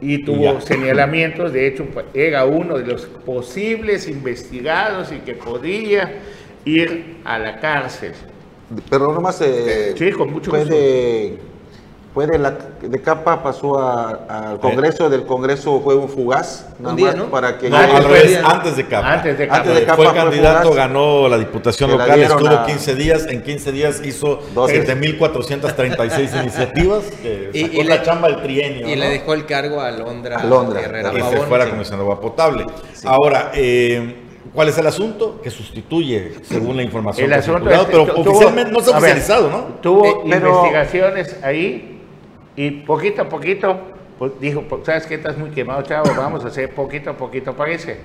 [0.00, 6.20] y tuvo señalamientos, de hecho era uno de los posibles investigados y que podía
[6.64, 8.12] ir a la cárcel.
[8.88, 11.38] Pero nomás eh, sí, con mucho fue de,
[12.14, 12.50] la,
[12.82, 17.30] de capa, pasó al Congreso, del Congreso fue un fugaz, nada un más, ¿no?
[17.30, 17.70] para que...
[17.70, 19.12] No, al revés, antes de capa.
[19.12, 19.94] Antes de capa.
[19.94, 27.04] fue candidato, ganó la diputación local, estuvo 15 días, en 15 días hizo 7.436 iniciativas,
[27.22, 28.88] que y, y la chamba del trienio.
[28.88, 31.98] Y le dejó el cargo a Londra, Londra Herrera Y se fue a la Comisión
[31.98, 32.66] de Agua Potable.
[33.04, 35.40] Ahora, eh, ¿Cuál es el asunto?
[35.40, 37.26] Que sustituye, según la información.
[37.26, 39.58] El asunto pero oficialmente no se ha oficializado, ¿no?
[39.80, 41.89] Tuvo eh, investigaciones ahí
[42.60, 43.74] y poquito a poquito,
[44.18, 45.14] pues dijo, pues, ¿sabes qué?
[45.14, 47.96] Estás muy quemado, chavo, vamos a hacer poquito a poquito, parece.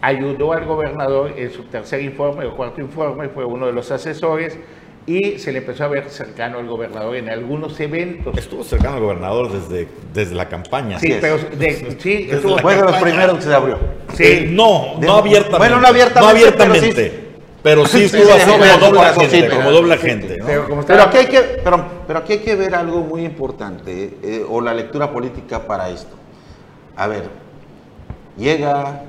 [0.00, 4.58] Ayudó al gobernador en su tercer informe o cuarto informe, fue uno de los asesores,
[5.06, 8.36] y se le empezó a ver cercano al gobernador en algunos eventos.
[8.36, 10.98] Estuvo cercano al gobernador desde, desde la campaña.
[10.98, 11.38] Sí, pero
[12.00, 13.78] sí, estuvo fue de los primeros que se abrió.
[14.14, 14.24] Sí.
[14.24, 15.58] Eh, no, no abiertamente.
[15.58, 16.20] Bueno, no abiertamente.
[16.20, 16.92] No abiertamente.
[16.92, 17.29] Pero sí
[17.64, 20.38] estuvo así como doble agente, como doble agente.
[20.86, 24.60] Pero, aquí hay que, pero, pero, aquí hay que ver algo muy importante, eh, o
[24.60, 26.16] la lectura política para esto.
[26.96, 27.24] A ver,
[28.36, 29.02] llega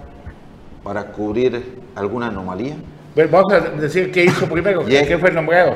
[0.83, 2.75] para cubrir alguna anomalía.
[3.29, 5.75] vamos a decir qué hizo primero, qué fue el nombrado.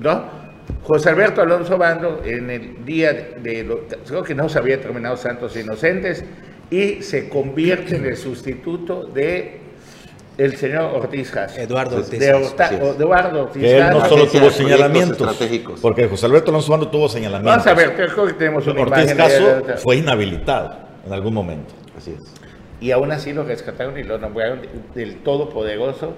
[0.00, 0.46] ¿No?
[0.82, 5.56] José Alberto Alonso Bando, en el día de, creo que no se había terminado Santos
[5.56, 6.24] Inocentes,
[6.70, 9.65] y se convierte en el sustituto de
[10.38, 11.56] el señor Ortiz Haas.
[11.58, 15.36] Eduardo Ortiz Eduardo Ortiz Que él no solo tuvo señalamientos,
[15.80, 17.64] porque José Alberto Alonso Bando tuvo señalamientos.
[17.64, 21.74] Vamos a ver, creo que tenemos una Ortiz Caso fue inhabilitado en algún momento.
[21.96, 22.32] Así es.
[22.80, 24.60] Y aún así lo rescataron y lo nombraron
[24.94, 26.14] del todopoderoso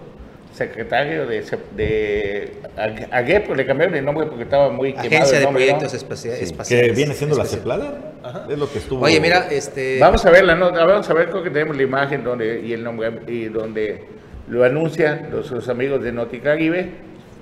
[0.52, 1.44] secretario de,
[1.76, 6.52] de a, le cambiaron el nombre porque estaba muy quemado Agencia de Proyectos Espaciales.
[6.68, 9.04] Que viene siendo la CEPLADA, es lo que estuvo.
[9.04, 9.98] Oye, mira, este...
[10.00, 12.72] Vamos a ver la nota, vamos a ver, creo que tenemos la imagen donde, y
[12.72, 14.04] el nombre, y donde
[14.48, 16.40] lo anuncian los, amigos de Noti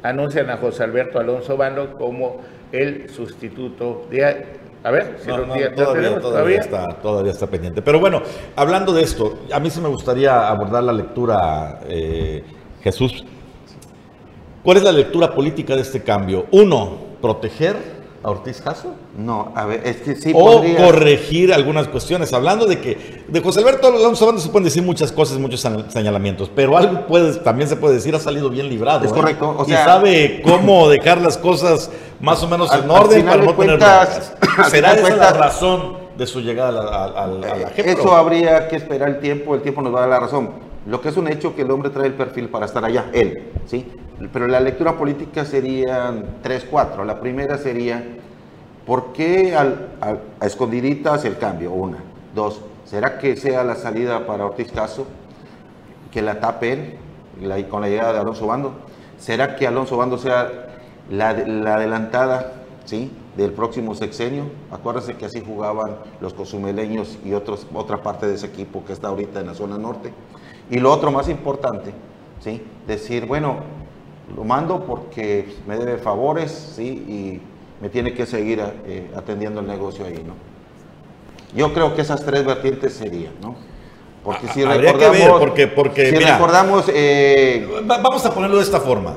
[0.03, 2.41] anuncian a José Alberto Alonso Bando como
[2.73, 4.25] el sustituto de
[4.83, 7.83] A ver, si todavía, está, todavía está pendiente.
[7.83, 8.23] Pero bueno,
[8.55, 12.43] hablando de esto, a mí sí me gustaría abordar la lectura, eh,
[12.87, 13.25] Jesús.
[14.63, 16.47] ¿Cuál es la lectura política de este cambio?
[16.53, 17.77] Uno, proteger
[18.23, 18.95] a Ortiz Caso?
[19.17, 20.33] No, a ver, es que sí.
[20.35, 22.33] O corregir algunas cuestiones.
[22.33, 26.77] Hablando de que de José Alberto Alonso se pueden decir muchas cosas, muchos señalamientos, pero
[26.77, 29.05] algo puede, también se puede decir ha salido bien librado.
[29.05, 29.15] Es ¿eh?
[29.15, 29.55] correcto.
[29.59, 33.55] O sea, y sabe cómo dejar las cosas más o menos en orden para no
[33.55, 33.79] tener
[34.71, 39.55] ¿Será esa la razón de su llegada a la, Eso habría que esperar el tiempo,
[39.55, 40.66] el tiempo nos va a dar la razón.
[40.87, 43.51] Lo que es un hecho que el hombre trae el perfil para estar allá, él,
[43.67, 43.87] ¿sí?
[44.33, 47.05] Pero la lectura política serían tres, cuatro.
[47.05, 48.03] La primera sería,
[48.87, 51.73] ¿por qué a escondiditas el cambio?
[51.73, 51.99] Una.
[52.35, 55.07] Dos, ¿será que sea la salida para Ortiz Caso?
[56.13, 57.07] Que la tapen
[57.69, 58.75] con la llegada de Alonso Bando.
[59.19, 60.69] ¿Será que Alonso Bando sea
[61.11, 62.53] la, adelantada
[62.85, 63.11] ¿sí?
[63.37, 64.45] del próximo sexenio?
[64.71, 69.09] Acuérdense que así jugaban los cozumeleños y otros, otra parte de ese equipo que está
[69.09, 70.13] ahorita en la zona norte.
[70.71, 71.93] Y lo otro más importante,
[72.41, 72.63] ¿sí?
[72.87, 73.57] decir, bueno,
[74.35, 76.87] lo mando porque me debe favores, ¿sí?
[76.87, 77.41] Y
[77.81, 80.35] me tiene que seguir eh, atendiendo el negocio ahí, ¿no?
[81.55, 83.55] Yo creo que esas tres vertientes serían, ¿no?
[84.25, 85.39] Porque si recordamos...
[85.39, 86.91] porque, porque, si recordamos...
[86.93, 89.17] Eh, vamos a ponerlo de esta forma.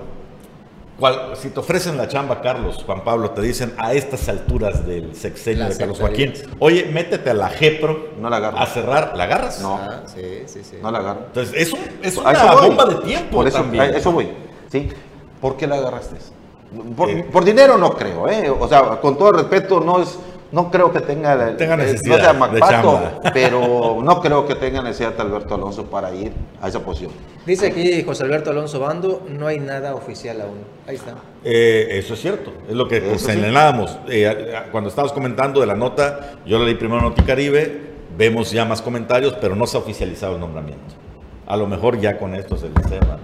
[1.35, 5.67] Si te ofrecen la chamba, Carlos, Juan Pablo, te dicen a estas alturas del sexenio
[5.67, 9.61] de Carlos Joaquín, oye, métete a la GEPRO no la a cerrar, ¿la agarras?
[9.61, 10.77] No, ah, sí, sí, sí.
[10.81, 11.21] no la agarro.
[11.27, 13.95] Entonces, es, es una bomba de tiempo Por eso, también.
[13.95, 14.29] eso voy.
[14.71, 14.89] ¿sí?
[15.41, 16.15] ¿Por qué la agarraste?
[16.95, 18.49] Por, dinero no creo, ¿eh?
[18.49, 20.19] O sea, con todo respeto, no es,
[20.51, 25.13] no creo que tenga, tenga necesidad no sea Macpato, pero no creo que tenga necesidad
[25.13, 27.11] de Alberto Alonso para ir a esa posición.
[27.45, 30.59] Dice aquí José Alberto Alonso Bando, no hay nada oficial aún.
[30.87, 31.15] Ahí está.
[31.43, 33.99] Eh, eso es cierto, es lo que señalábamos.
[34.09, 37.81] Eh, cuando estabas comentando de la nota, yo leí primero Noticaribe,
[38.17, 40.95] vemos ya más comentarios, pero no se ha oficializado el nombramiento.
[41.45, 43.17] A lo mejor ya con esto se le cierra.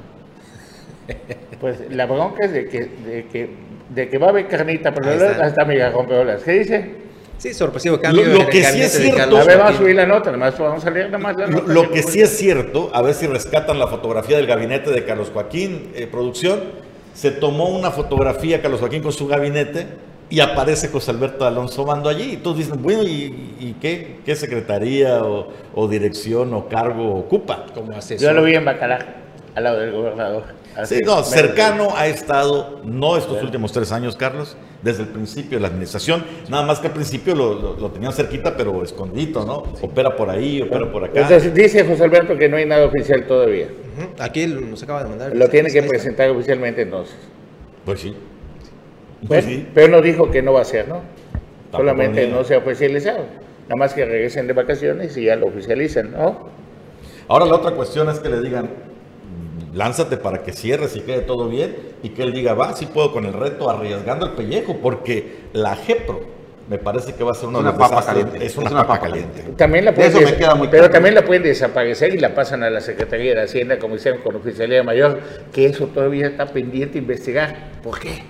[1.55, 3.49] Pues la bronca es de que, de que,
[3.89, 6.43] de que va a haber carnita, pero hasta está mi peolas.
[6.43, 7.04] ¿Qué dice?
[7.37, 8.25] Sí, sorpresivo cambio.
[8.25, 9.37] Lo, que sí es cierto.
[9.37, 11.71] A ver, vamos a subir la nota, nomás vamos a leer nomás la nota.
[11.71, 15.31] Lo, que sí es cierto, a ver si rescatan la fotografía del gabinete de Carlos
[15.33, 16.61] Joaquín, eh, producción.
[17.13, 19.87] Se tomó una fotografía Carlos Joaquín con su gabinete
[20.29, 22.33] y aparece José Alberto Alonso Bando allí.
[22.33, 27.67] Y todos dicen, bueno, ¿y, qué, qué, secretaría o, dirección o cargo ocupa?
[27.73, 29.15] Como Yo lo vi en Bacalar,
[29.55, 34.57] al lado del gobernador sí, no, cercano ha estado, no estos últimos tres años, Carlos,
[34.81, 38.83] desde el principio de la administración, nada más que al principio lo, tenían cerquita, pero
[38.83, 39.63] escondito, ¿no?
[39.81, 41.21] Opera por ahí, opera por acá.
[41.21, 43.67] Entonces, dice José Alberto que no hay nada oficial todavía.
[44.19, 45.35] Aquí nos acaba de mandar.
[45.35, 47.15] Lo tiene que presentar oficialmente entonces.
[47.85, 48.15] Pues sí.
[49.27, 49.67] Pues sí.
[49.73, 51.01] Pero no dijo que no va a ser, ¿no?
[51.71, 53.25] Solamente no se ha oficializado.
[53.63, 56.49] Nada más que regresen de vacaciones y ya lo oficializan, ¿no?
[57.27, 58.69] Ahora la otra cuestión es que le digan,
[59.75, 63.11] lánzate para que cierres y quede todo bien y que él diga, va, sí puedo
[63.11, 66.21] con el reto, arriesgando el pellejo, porque la GEPRO
[66.69, 68.43] me parece que va a ser una papa caliente.
[68.43, 69.43] Es una, papa, caliente.
[69.55, 70.13] También la pueden
[70.71, 74.21] pero también la pueden desaparecer y la pasan a la Secretaría de Hacienda, como hicieron
[74.21, 75.19] con Oficialía Mayor,
[75.53, 77.55] que eso todavía está pendiente de investigar.
[77.83, 78.23] ¿Por qué?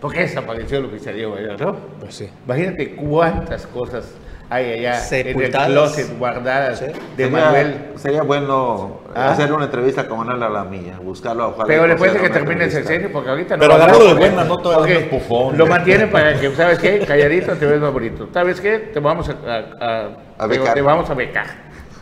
[0.00, 1.60] ¿Por qué desapareció la Oficialía Mayor?
[1.60, 1.76] ¿no?
[2.00, 2.30] Pues sí.
[2.46, 4.14] Imagínate cuántas cosas
[4.50, 7.92] hay allá en el closet guardadas de sería, Manuel.
[7.96, 9.30] Sería bueno ¿Ah?
[9.30, 12.64] hacer una entrevista con Manuel a la mía, buscarlo a Pero después de que termine
[12.64, 13.60] el sexenio, porque ahorita no.
[13.60, 15.10] Pero agarrado de buena, no te okay.
[15.54, 17.00] Lo mantienen para que, ¿sabes qué?
[17.00, 18.28] Calladito te ves más bonito.
[18.32, 18.78] ¿Sabes qué?
[18.78, 20.08] Te vamos a, a,
[20.38, 20.74] a, becar.
[20.74, 21.46] Te vamos a becar.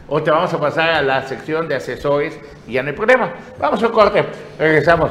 [0.08, 3.32] O te vamos a pasar a la sección de asesores y ya no hay problema.
[3.58, 4.24] Vamos a un corte.
[4.56, 5.10] Regresamos.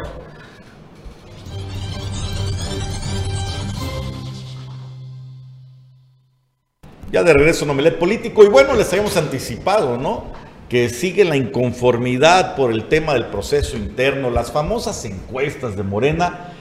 [7.15, 8.43] Ya de regreso en Omelet Político.
[8.43, 10.25] Y bueno, les habíamos anticipado, ¿no?
[10.67, 16.54] Que sigue la inconformidad por el tema del proceso interno, las famosas encuestas de Morena,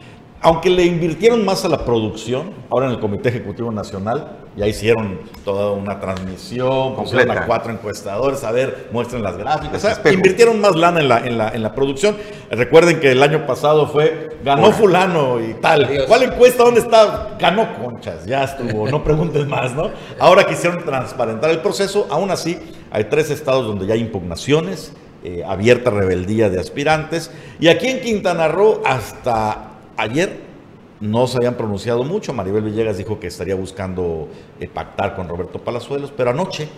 [0.45, 5.21] aunque le invirtieron más a la producción, ahora en el Comité Ejecutivo Nacional, ya hicieron
[5.43, 10.03] toda una transmisión, pusieron a cuatro encuestadores, a ver, muestren las gráficas.
[10.13, 12.19] invirtieron más lana en la, en, la, en la producción.
[12.51, 15.89] Recuerden que el año pasado fue, ganó fulano y tal.
[16.07, 16.63] ¿Cuál encuesta?
[16.63, 17.39] ¿Dónde está?
[17.41, 19.93] Ganó conchas, ya estuvo, no preguntes más, ¿no?
[20.21, 22.59] Ahora quisieron transparentar el proceso, aún así
[22.91, 24.93] hay tres estados donde ya hay impugnaciones,
[25.25, 30.55] eh, abierta rebeldía de aspirantes, y aquí en Quintana Roo hasta ayer
[31.01, 32.33] no se habían pronunciado mucho.
[32.33, 34.29] Maribel Villegas dijo que estaría buscando
[34.61, 36.69] eh, pactar con Roberto Palazuelos, pero anoche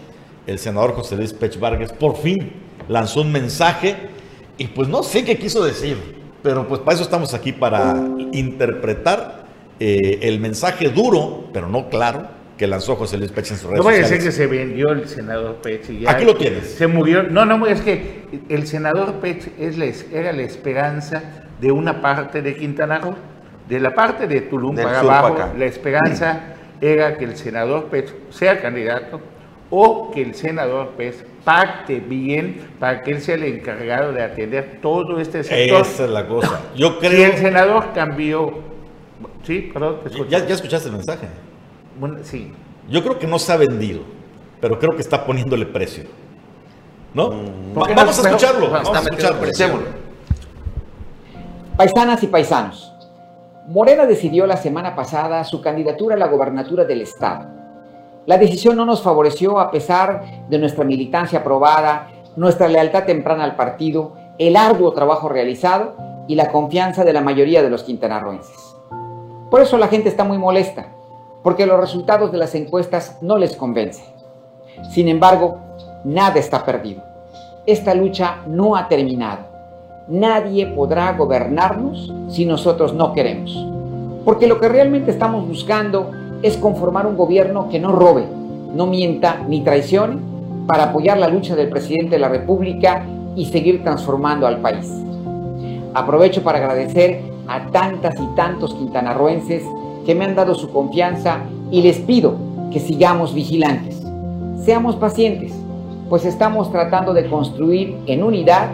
[0.47, 2.53] el senador José Luis Pech Vargas por fin
[2.89, 3.97] lanzó un mensaje
[4.59, 5.97] y pues no sé qué quiso decir,
[6.43, 7.97] pero pues para eso estamos aquí, para
[8.33, 9.47] interpretar
[9.81, 13.79] eh, el mensaje duro, pero no claro, que lanzó José Luis Pech en su redes
[13.79, 15.91] No voy a decir que se vendió el senador Pech.
[15.91, 16.71] Y ya Aquí lo tienes.
[16.71, 17.25] Se murió.
[17.25, 22.43] No, no, es que el senador Pech es la, era la esperanza de una parte
[22.43, 23.15] de Quintana Roo.
[23.69, 28.61] De la parte de Tulum para abajo, la esperanza era que el senador Pech sea
[28.61, 29.21] candidato
[29.71, 34.79] o que el senador Pech pacte bien para que él sea el encargado de atender
[34.81, 35.81] todo este sector.
[35.81, 36.61] Esa es la cosa.
[36.77, 37.11] Yo creo...
[37.11, 38.61] Si el senador cambió...
[39.43, 40.01] Sí, perdón.
[40.29, 41.27] ¿Ya, ¿Ya escuchaste el mensaje?
[41.99, 42.53] Bueno, sí.
[42.89, 44.01] Yo creo que no se ha vendido,
[44.61, 46.05] pero creo que está poniéndole precio.
[47.15, 47.31] ¿No?
[47.75, 48.71] Vamos, a escucharlo.
[48.71, 50.06] Vamos a escucharlo.
[51.77, 52.95] Paisanas y paisanos,
[53.67, 57.49] Morena decidió la semana pasada su candidatura a la gobernatura del Estado.
[58.25, 63.57] La decisión no nos favoreció a pesar de nuestra militancia aprobada, nuestra lealtad temprana al
[63.57, 65.95] partido, el arduo trabajo realizado
[66.27, 68.75] y la confianza de la mayoría de los quintanarroenses.
[69.51, 70.87] Por eso la gente está muy molesta
[71.43, 74.07] porque los resultados de las encuestas no les convencen.
[74.91, 75.59] Sin embargo,
[76.05, 77.03] nada está perdido.
[77.67, 79.56] Esta lucha no ha terminado.
[80.09, 83.67] Nadie podrá gobernarnos si nosotros no queremos.
[84.25, 88.25] Porque lo que realmente estamos buscando es conformar un gobierno que no robe,
[88.73, 90.19] no mienta ni traicione
[90.69, 94.89] para apoyar la lucha del presidente de la República y seguir transformando al país.
[95.93, 99.65] Aprovecho para agradecer a tantas y tantos quintanarroenses
[100.05, 101.41] que me han dado su confianza
[101.73, 102.37] y les pido
[102.71, 104.01] que sigamos vigilantes.
[104.65, 105.53] Seamos pacientes,
[106.09, 108.69] pues estamos tratando de construir en unidad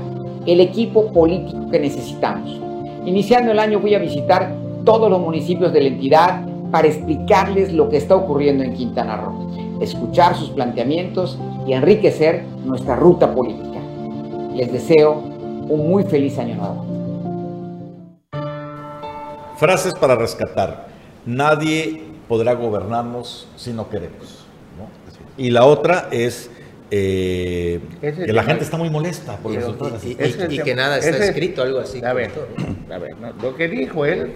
[0.47, 2.61] el equipo político que necesitamos.
[3.05, 7.89] Iniciando el año voy a visitar todos los municipios de la entidad para explicarles lo
[7.89, 9.51] que está ocurriendo en Quintana Roo,
[9.81, 13.81] escuchar sus planteamientos y enriquecer nuestra ruta política.
[14.55, 15.13] Les deseo
[15.69, 16.87] un muy feliz año nuevo.
[19.57, 20.93] Frases para rescatar
[21.27, 24.45] nadie podrá gobernarnos si no queremos.
[25.37, 26.51] Y la otra es
[26.95, 30.05] eh, que la gente está muy molesta por los resultados.
[30.05, 32.05] Y, que nada está escrito, algo así.
[32.05, 32.31] A ver,
[32.91, 34.33] a ver lo que dijo él,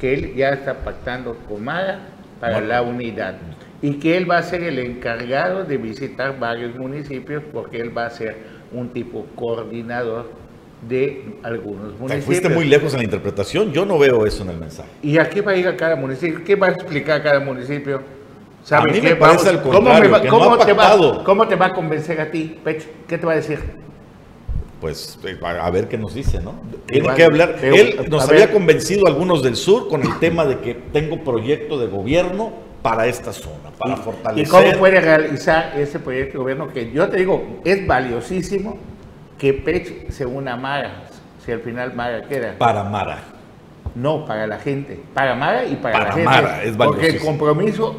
[0.00, 2.08] que él ya está pactando con Mara
[2.40, 3.36] para la unidad
[3.82, 8.06] y que él va a ser el encargado de visitar varios municipios porque él va
[8.06, 8.36] a ser
[8.72, 10.28] un tipo coordinador
[10.88, 12.24] de algunos municipios.
[12.24, 14.88] fuiste muy lejos en la interpretación, yo no veo eso en el mensaje.
[15.02, 16.42] ¿Y a qué va a ir a cada municipio?
[16.44, 18.02] ¿Qué va a explicar a cada municipio?
[18.70, 22.30] A mí me parece al contrario, ¿cómo, te va, ¿Cómo te va a convencer a
[22.30, 23.06] ti, Pech?
[23.06, 23.58] ¿Qué te va a decir?
[24.80, 26.54] Pues eh, a ver qué nos dice, ¿no?
[26.86, 27.56] Tiene que hablar.
[27.62, 31.86] Él nos había convencido algunos del sur con el tema de que tengo proyecto de
[31.86, 34.46] gobierno para esta zona, para fortalecer.
[34.46, 38.78] ¿Y cómo puede realizar ese proyecto de gobierno que yo te digo es valiosísimo?
[39.40, 41.04] que Pech se una a Mara,
[41.44, 42.58] si al final Mara queda.
[42.58, 43.20] Para Mara.
[43.94, 45.00] No, para la gente.
[45.14, 46.24] Para Mara y para, la gente.
[46.24, 47.98] Mara, es Porque el compromiso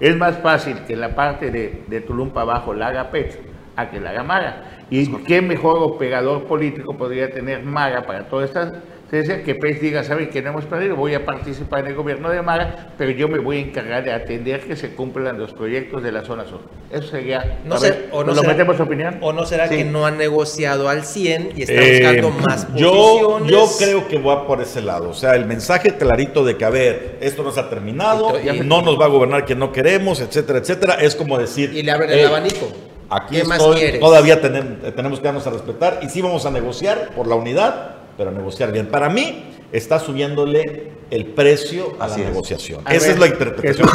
[0.00, 3.38] es más fácil que la parte de, de Tulum para abajo la haga Pech
[3.76, 4.64] a que la haga Mara.
[4.90, 8.72] Y qué mejor operador político podría tener Mara para todas estas
[9.18, 10.96] decía que PES diga, ¿saben que no hemos perdido?
[10.96, 14.10] Voy a participar en el gobierno de Mara, pero yo me voy a encargar de
[14.10, 16.60] atender que se cumplan los proyectos de la zona sur.
[16.90, 17.60] Eso sería...
[17.66, 19.18] No sé, o no ¿Lo metemos opinión?
[19.20, 22.80] ¿O no será que no han negociado al 100 y está buscando eh, más posiciones?
[22.80, 25.10] Yo, yo creo que va por ese lado.
[25.10, 28.32] O sea, el mensaje clarito de que, a ver, esto no se ha terminado,
[28.64, 31.70] no nos va a gobernar quien no queremos, etcétera, etcétera, es como decir...
[31.74, 32.68] Y le abren el abanico.
[33.10, 37.26] Aquí estoy, todavía tenemos, tenemos que darnos a respetar y sí vamos a negociar por
[37.26, 38.88] la unidad pero negociar bien.
[38.88, 42.84] Para mí, está subiéndole el precio a la negociación.
[42.88, 43.88] Esa es la interpretación.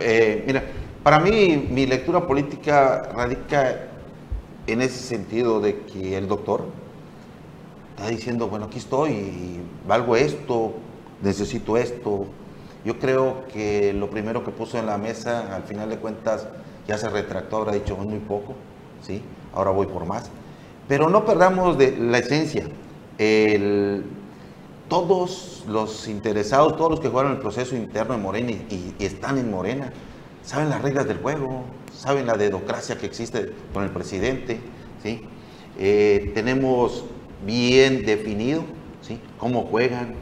[0.00, 0.64] eh, mira,
[1.02, 3.88] para mí, mi lectura política radica
[4.66, 6.64] en ese sentido de que el doctor
[7.96, 10.74] está diciendo, bueno, aquí estoy, valgo esto,
[11.22, 12.26] necesito esto.
[12.84, 16.48] Yo creo que lo primero que puso en la mesa, al final de cuentas,
[16.88, 18.54] ya se retractó, habrá dicho muy poco,
[19.02, 19.22] ¿sí?
[19.54, 20.30] Ahora voy por más.
[20.88, 22.66] Pero no perdamos de la esencia
[24.88, 29.50] todos los interesados, todos los que jugaron el proceso interno en Morena y, están en
[29.50, 29.92] Morena,
[30.42, 34.60] saben las reglas del juego, saben la dedocracia que existe con el presidente,
[35.02, 35.22] ¿sí?
[35.78, 37.04] Eh, tenemos
[37.46, 38.64] bien definido
[39.00, 39.18] ¿sí?
[39.38, 40.14] cómo juegan.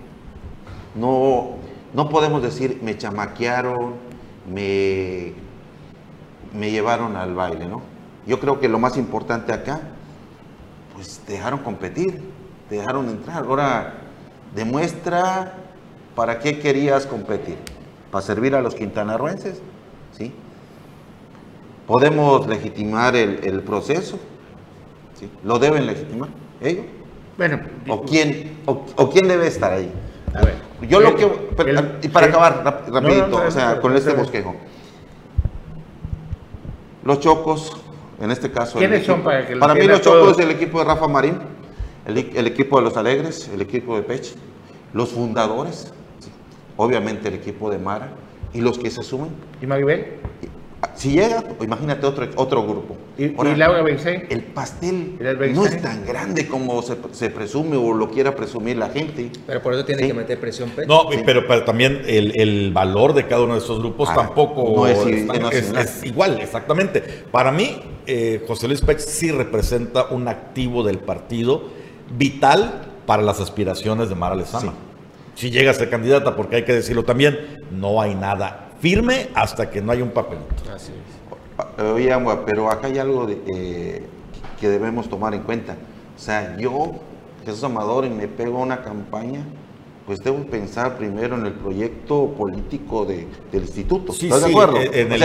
[0.94, 1.56] No,
[1.94, 3.94] no podemos decir me chamaquearon,
[4.52, 5.32] me,
[6.52, 7.82] me llevaron al baile, ¿no?
[8.26, 9.80] Yo creo que lo más importante acá,
[10.94, 12.22] pues dejaron competir,
[12.70, 13.44] te dejaron entrar.
[13.44, 13.94] Ahora,
[14.54, 15.54] demuestra
[16.14, 17.56] para qué querías competir.
[18.12, 19.60] ¿Para servir a los quintanarruenses?
[20.16, 20.32] ¿Sí?
[21.86, 24.18] ¿Podemos legitimar el, proceso?
[25.18, 25.28] ¿Sí?
[25.44, 26.28] ¿Lo deben legitimar
[26.60, 26.86] ellos?
[27.36, 29.92] Bueno, ¿O quién, o, quién debe estar ahí?
[30.34, 30.54] A ver,
[30.88, 31.28] yo lo que...
[32.02, 34.54] y para acabar rapidito, o sea, con este bosquejo.
[37.02, 37.72] Los Chocos,
[38.20, 38.78] en este caso.
[38.78, 41.38] ¿Quiénes son para que Para mí los Chocos es el equipo de Rafa Marín,
[42.16, 44.34] el, equipo de los Alegres, el equipo de Pech,
[44.92, 45.92] los fundadores,
[46.76, 48.12] obviamente el equipo de Mara
[48.52, 49.30] y los que se sumen.
[49.60, 50.18] ¿Y Maribel?
[50.94, 52.96] Si llega, imagínate otro, otro grupo.
[53.18, 54.26] ¿Y, Laura Bencé?
[54.30, 55.18] El pastel
[55.54, 59.30] no es tan grande como se, presume o lo quiera presumir la gente.
[59.46, 60.70] Pero por eso tiene que meter presión.
[60.86, 66.04] No, pero, pero, también el, valor de cada uno de esos grupos ah, tampoco es,
[66.04, 67.02] igual, exactamente.
[67.30, 71.79] Para mí, eh, José Luis Pech sí representa un activo del partido
[72.10, 74.74] vital para las aspiraciones de Mara Lezama.
[75.34, 79.70] Si llega a ser candidata, porque hay que decirlo también, no hay nada firme hasta
[79.70, 80.38] que no haya un papel.
[80.74, 81.84] Así es.
[81.84, 82.14] Oye,
[82.46, 84.02] pero acá hay algo eh,
[84.58, 85.76] que debemos tomar en cuenta.
[86.16, 86.92] O sea, yo,
[87.44, 89.44] Jesús Amador, y me pego a una campaña,
[90.06, 94.12] pues debo pensar primero en el proyecto político del instituto.
[94.12, 94.76] ¿Estás de acuerdo?
[94.76, 95.22] En, el,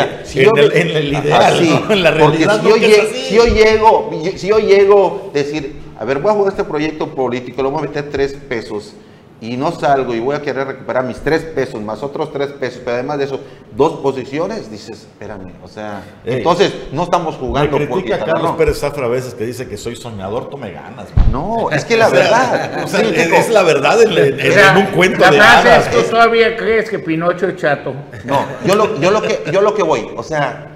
[1.08, 2.62] ideal, en la realidad.
[2.62, 6.64] Porque si, yo llego, si yo llego a decir, a ver, voy a jugar este
[6.64, 8.94] proyecto político, le voy a meter tres pesos
[9.42, 12.82] y no salgo y voy a querer recuperar mis tres pesos más otros tres pesos,
[12.84, 13.40] pero además de eso,
[13.76, 17.78] dos posiciones, dices, espérame, o sea, entonces no estamos jugando.
[17.78, 20.72] Me critica a Carlos Pérez Zafra a veces que dice que soy soñador, tú me
[20.72, 21.08] ganas.
[21.32, 22.84] No, es que la verdad.
[23.02, 27.48] es, la verdad en, un cuento la de frase es que todavía crees que Pinocho
[27.48, 27.94] es chato.
[28.24, 30.75] No, yo lo, yo lo, que, yo lo que voy, o sea,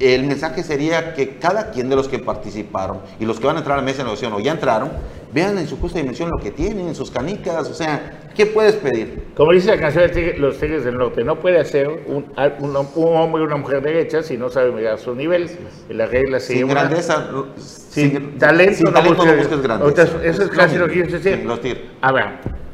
[0.00, 3.58] el mensaje sería que cada quien de los que participaron y los que van a
[3.60, 4.90] entrar a la mesa de negociación o ya entraron,
[5.32, 8.76] vean en su justa dimensión lo que tienen, en sus canicas, o sea, ¿qué puedes
[8.76, 9.24] pedir?
[9.34, 13.44] Como dice la canción de Los Tigres del Norte, no puede ser un, hombre y
[13.44, 15.50] una mujer derecha si no sabe mirar su nivel.
[15.90, 20.08] La regla se sin grandeza, sin, talento, no, busques grandeza.
[20.24, 21.90] Eso es casi lo que quiero decir.
[22.00, 22.24] A ver,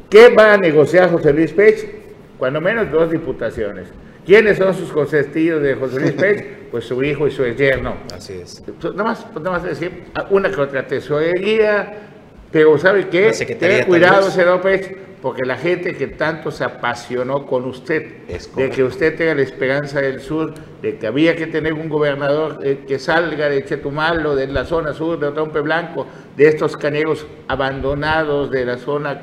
[0.09, 2.05] ¿qué va a negociar José Luis Pech?
[2.37, 3.87] Cuando menos dos diputaciones.
[4.25, 6.69] ¿Quiénes son sus consentidos de José Luis Pech?
[6.71, 7.95] Pues su hijo y su yerno.
[8.13, 8.63] Así es.
[8.81, 12.09] Nada más, nada más decir, una que otra tesorería,
[12.51, 13.31] pero ¿sabe qué?
[13.59, 18.83] Ten cuidado, señor Pech, porque la gente que tanto se apasionó con usted, de que
[18.83, 22.99] usted tenga la esperanza del sur, de que había que tener un gobernador eh, que
[22.99, 28.51] salga de Chetumal o de la zona sur de Otompe Blanco, de estos caneros abandonados
[28.51, 29.19] de la zona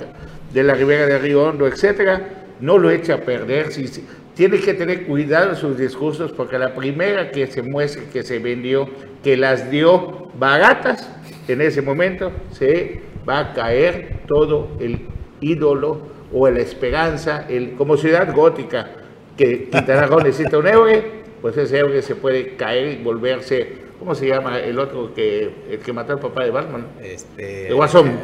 [0.52, 2.20] de la ribera de Río Hondo, etcétera,
[2.60, 3.72] no lo eche a perder.
[3.72, 4.04] Si,
[4.34, 8.38] tiene que tener cuidado en sus discursos porque la primera que se muestre que se
[8.38, 8.88] vendió,
[9.22, 11.08] que las dio baratas,
[11.48, 15.00] en ese momento se va a caer todo el
[15.40, 16.02] ídolo
[16.32, 18.88] o la esperanza, el, como ciudad gótica,
[19.36, 21.04] que Quintana Roo necesita un héroe,
[21.42, 23.68] pues ese héroe se puede caer y volverse,
[23.98, 26.86] ¿cómo se llama el otro que, el que mató al papá de Batman?
[27.02, 27.68] Este...
[27.68, 28.18] El Guasón.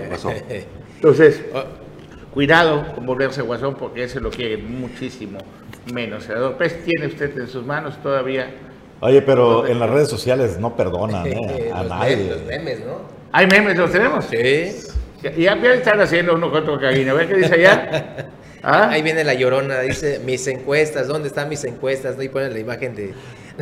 [0.97, 1.65] Entonces, oh.
[2.33, 5.39] cuidado con volverse Guasón porque ese lo quiere muchísimo
[5.93, 6.25] menos.
[6.25, 8.51] Senador Pérez, tiene usted en sus manos todavía.
[9.01, 11.71] Oye, pero en las redes sociales no perdonan ¿eh?
[11.73, 12.31] a nadie.
[12.31, 13.01] Los memes, ¿no?
[13.33, 13.77] ¿Hay memes?
[13.77, 14.25] ¿Los tenemos?
[14.25, 14.73] Sí.
[15.23, 17.13] Ya, ya están haciendo uno con otro cariño.
[17.13, 18.31] A ver qué dice allá.
[18.63, 18.89] ¿Ah?
[18.91, 22.19] Ahí viene la llorona, dice mis encuestas, ¿dónde están mis encuestas?
[22.19, 23.15] Ahí ponen la imagen de.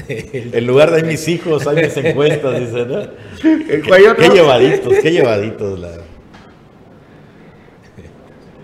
[0.08, 3.02] En lugar de mis hijos, hay mis encuestas, dice, ¿no?
[4.16, 5.78] qué, llevaditos, qué llevaditos.
[5.78, 5.90] La...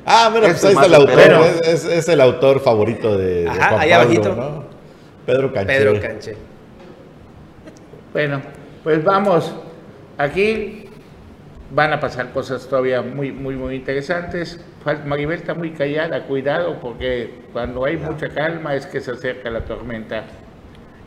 [0.05, 1.18] Ah, mira, pues ahí está el autor.
[1.64, 4.34] Es, el autor favorito de, Ajá, ahí abajito.
[4.34, 4.64] ¿no?
[5.26, 5.78] Pedro Canche.
[5.78, 6.36] Pedro Canche.
[8.12, 8.42] Bueno,
[8.82, 9.55] pues vamos.
[10.18, 10.88] Aquí
[11.70, 14.61] van a pasar cosas todavía muy, muy, muy interesantes.
[15.07, 19.64] Maribel está muy callada, cuidado, porque cuando hay mucha calma es que se acerca la
[19.64, 20.24] tormenta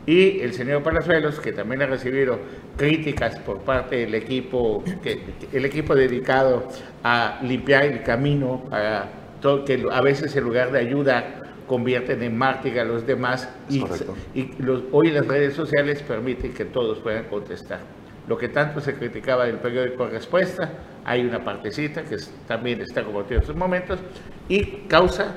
[0.06, 2.38] y el señor Palazuelos, que también ha recibido
[2.76, 5.20] críticas por parte del equipo, que,
[5.52, 6.68] el equipo dedicado
[7.02, 8.62] a limpiar el camino,
[9.40, 13.84] todo, que a veces en lugar de ayuda convierten en mártir a los demás y,
[14.34, 17.80] y los, hoy las redes sociales permiten que todos puedan contestar.
[18.28, 20.70] Lo que tanto se criticaba del periódico Respuesta,
[21.04, 23.98] hay una partecita que también está compartida en estos momentos
[24.48, 25.34] y causa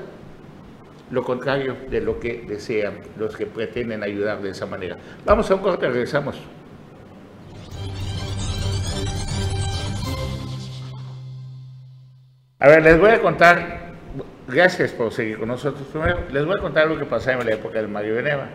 [1.10, 4.96] lo contrario de lo que desean los que pretenden ayudar de esa manera.
[5.24, 6.40] Vamos a un corte, regresamos.
[12.58, 13.94] A ver, les voy a contar,
[14.46, 17.54] gracias por seguir con nosotros primero, les voy a contar lo que pasaba en la
[17.54, 18.48] época del Mario Beneva.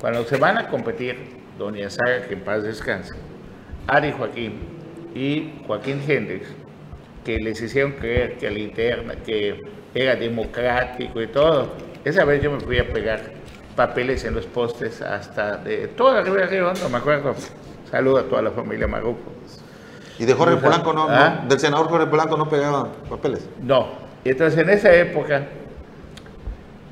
[0.00, 1.16] Cuando se van a competir,
[1.56, 3.14] Doña Saga, que en paz descanse,
[3.86, 4.58] Ari Joaquín
[5.14, 6.48] y Joaquín Hendrix,
[7.24, 9.62] que les hicieron creer que la interna, que
[9.94, 11.72] era democrático y todo.
[12.06, 13.20] Esa vez yo me fui a pegar
[13.74, 17.34] papeles en los postes hasta de toda la Ribera de no me acuerdo.
[17.90, 19.32] Saludo a toda la familia Maruco.
[20.16, 21.44] ¿Y de Jorge Polanco no, ¿Ah?
[21.48, 23.48] del senador Jorge Polanco no pegaba papeles?
[23.60, 23.88] No.
[24.22, 25.48] Y entonces en esa época,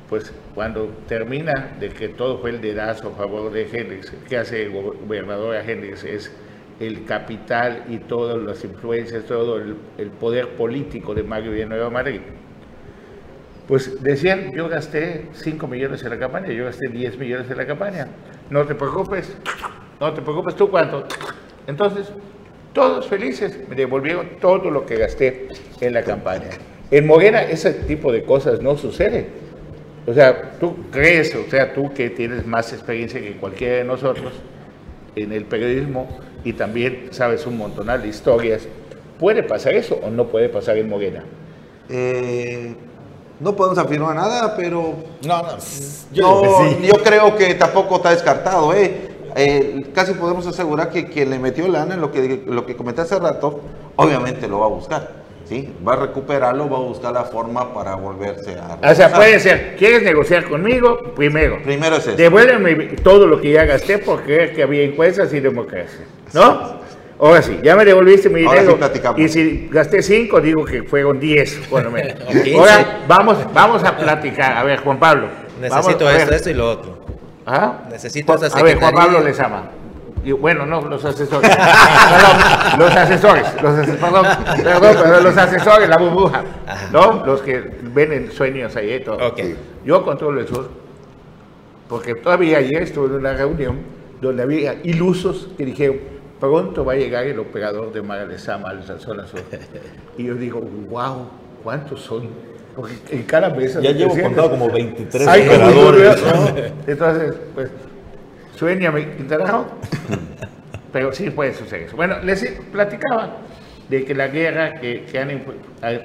[0.09, 4.63] pues cuando termina de que todo fue el dedazo a favor de Hendrix, ¿qué hace
[4.63, 6.03] el gobernador a Hendrix?
[6.03, 6.29] Es
[6.81, 12.19] el capital y todas las influencias, todo el, poder político de Mario Nueva Madrid.
[13.67, 17.65] Pues decían, yo gasté 5 millones en la campaña, yo gasté 10 millones en la
[17.65, 18.07] campaña.
[18.49, 19.35] No te preocupes,
[19.99, 21.05] no te preocupes, ¿tú cuánto?
[21.65, 22.11] Entonces,
[22.73, 25.47] todos felices, me devolvieron todo lo que gasté
[25.81, 26.49] en la campaña.
[26.91, 29.27] En Morena ese tipo de cosas no sucede.
[30.05, 34.33] O sea, tú crees, o sea, tú que tienes más experiencia que cualquiera de nosotros
[35.15, 36.07] en el periodismo
[36.43, 38.67] y también sabes un montonal de historias,
[39.19, 41.23] ¿puede pasar eso o no puede pasar en Morena?
[41.89, 42.75] Eh,
[43.39, 45.57] no podemos afirmar nada, pero no, no,
[46.11, 48.73] yo, yo creo que tampoco está descartado.
[48.73, 49.09] ¿eh?
[49.35, 53.19] Eh, casi podemos asegurar que quien le metió lana, lo que, lo que comenté hace
[53.19, 53.61] rato,
[53.97, 55.25] obviamente lo va a buscar.
[55.45, 55.73] ¿sí?
[55.87, 58.79] Va a recuperarlo, va a buscar la forma para volverse a...
[58.91, 61.13] O sea, puede ser, ¿quieres negociar conmigo?
[61.15, 61.61] Primero.
[61.63, 62.17] Primero es eso.
[62.17, 66.05] Devuélveme todo lo que ya gasté porque que había encuestas y democracia.
[66.33, 66.84] ¿No?
[67.19, 68.77] Ahora sí, ya me devolviste mi dinero.
[69.15, 71.91] y si gasté cinco, digo que fueron 10, bueno,
[72.57, 74.57] Ahora vamos, vamos a platicar.
[74.57, 75.27] A ver, Juan Pablo.
[75.61, 77.05] Necesito esto, esto y lo otro.
[77.45, 77.83] ¿Ah?
[77.89, 79.69] Necesito esa A ver, Juan Pablo les ama.
[80.25, 81.49] Y, bueno, no, los asesores.
[82.79, 84.25] los asesores, los asesores, perdón,
[84.63, 86.43] perdón, pero los asesores, la burbuja,
[86.91, 87.23] ¿no?
[87.23, 87.63] Los que
[87.93, 89.25] ven en sueños ahí y todo.
[89.27, 89.55] Okay.
[89.85, 90.67] Yo controlo el sur,
[91.87, 93.81] porque todavía ayer estuve en una reunión
[94.19, 98.69] donde había ilusos que dijeron, pronto va a llegar el operador de Mar de Sama
[98.69, 98.77] a.
[100.17, 101.27] Y yo digo, wow,
[101.63, 102.29] ¿cuántos son?
[102.75, 103.79] Porque en cada mesa...
[103.81, 106.23] Ya llevo contado como 23 operadores.
[106.87, 107.71] Entonces, pues
[108.55, 109.65] Sueñame, Quintana
[110.91, 111.97] pero sí puede suceder eso.
[111.97, 113.37] Bueno, les platicaba
[113.89, 115.03] de que la guerra que,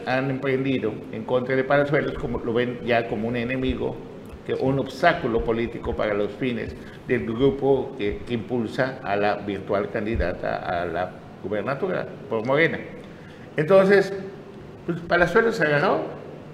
[0.07, 4.09] han, emprendido en contra de Palazuelos, como lo ven ya como un enemigo, que
[4.55, 6.74] un obstáculo político para los fines
[7.07, 11.11] del grupo que, impulsa a la virtual candidata a la
[11.42, 12.78] gubernatura por Morena.
[13.57, 14.12] Entonces,
[14.86, 16.03] pues Palazuelos se agarró,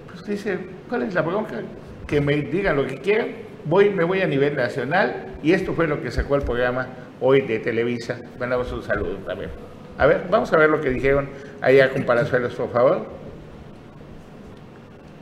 [0.07, 0.57] pues dice,
[0.89, 1.61] ¿cuál es la bronca?
[2.05, 3.29] Que me digan lo que quieran,
[3.65, 6.87] voy, me voy a nivel nacional y esto fue lo que sacó el programa
[7.19, 8.19] hoy de Televisa.
[8.39, 9.49] Mandamos un saludo también.
[9.97, 11.29] A ver, vamos a ver lo que dijeron
[11.61, 13.07] allá con Palazuelos, por favor.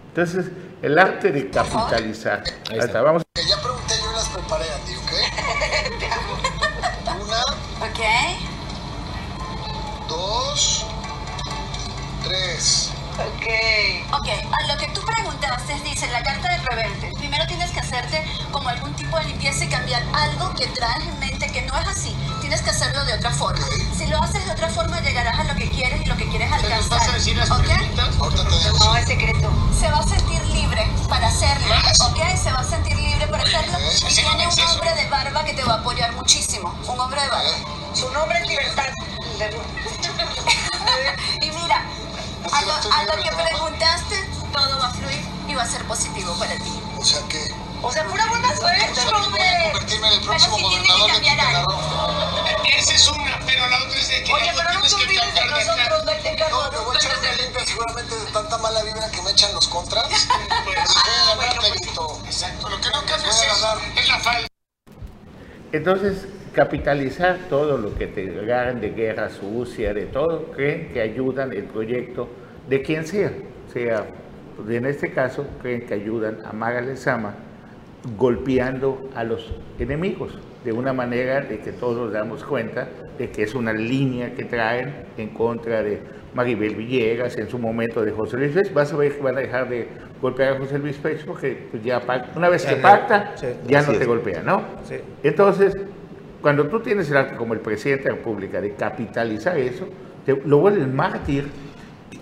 [0.09, 0.51] Entonces,
[0.86, 2.43] el arte de capitalizar.
[2.69, 3.23] Ahí está, vamos.
[3.36, 5.11] Ya pregunté, yo las preparé a ti, ¿ok?
[7.25, 7.41] Una.
[7.88, 8.01] Ok.
[10.07, 10.86] Dos.
[12.23, 12.91] Tres.
[13.15, 13.47] Ok.
[14.13, 17.11] Ok, a lo que tú preguntaste, dice la carta de rebelde.
[17.17, 21.19] Primero tienes que hacerte como algún tipo de limpieza y cambiar algo que traes en
[21.19, 22.15] mente que no es así.
[22.41, 23.65] Tienes que hacerlo de otra forma.
[23.97, 26.51] Si lo haces de otra forma, llegarás a lo que quieres y lo que quieres
[26.51, 26.99] alcanzar.
[26.99, 29.51] ¿Vas a decir las No, es secreto.
[29.79, 30.34] Se va a sentir
[30.76, 31.73] libre para hacerlo,
[32.05, 32.19] ¿ok?
[32.41, 33.78] Se va a sentir libre para hacerlo.
[34.09, 36.73] Y tiene un hombre de barba que te va a apoyar muchísimo.
[36.88, 37.49] Un hombre de barba.
[37.93, 38.86] Su nombre es Libertad.
[41.41, 41.86] y mira,
[42.51, 46.34] a lo, a lo que preguntaste, todo va a fluir y va a ser positivo
[46.38, 46.80] para ti.
[46.97, 47.53] O sea que.
[47.82, 49.43] O sea, pura buena suerte, hombre.
[49.71, 51.78] Convertirme en el próximo pero si tiene que cambiar algo.
[52.78, 54.34] Esa es una, pero la otra es de que.
[54.34, 55.86] Oye, pero no te olvides de nosotros, no
[56.84, 57.45] voy a una limpia
[57.76, 60.07] seguramente de tanta mala vibra que me echan los contras.
[60.65, 60.78] pues,
[61.36, 64.47] bueno, Exacto, lo que no cambia es, es la falta.
[65.73, 71.51] Entonces, capitalizar todo lo que te hagan de guerra sucia, de todo, creen que ayudan
[71.51, 72.30] el proyecto
[72.69, 73.34] de quien sea,
[73.73, 74.05] sea,
[74.69, 77.36] en este caso, creen que ayudan a Maga Lezama
[78.17, 80.32] golpeando a los enemigos,
[80.66, 82.89] de una manera de que todos nos damos cuenta
[83.20, 86.01] de que es una línea que traen en contra de
[86.34, 88.74] Maribel Villegas, en su momento de José Luis Pérez.
[88.74, 89.88] Vas a ver que van a dejar de
[90.20, 92.01] golpear a José Luis Pérez porque pues, ya
[92.36, 93.36] una vez que pacta,
[93.68, 94.63] ya no te golpea, ¿no?
[95.22, 95.76] Entonces,
[96.41, 99.88] cuando tú tienes el arte como el presidente de la República de capitalizar eso,
[100.26, 101.47] te, lo vuelves mártir.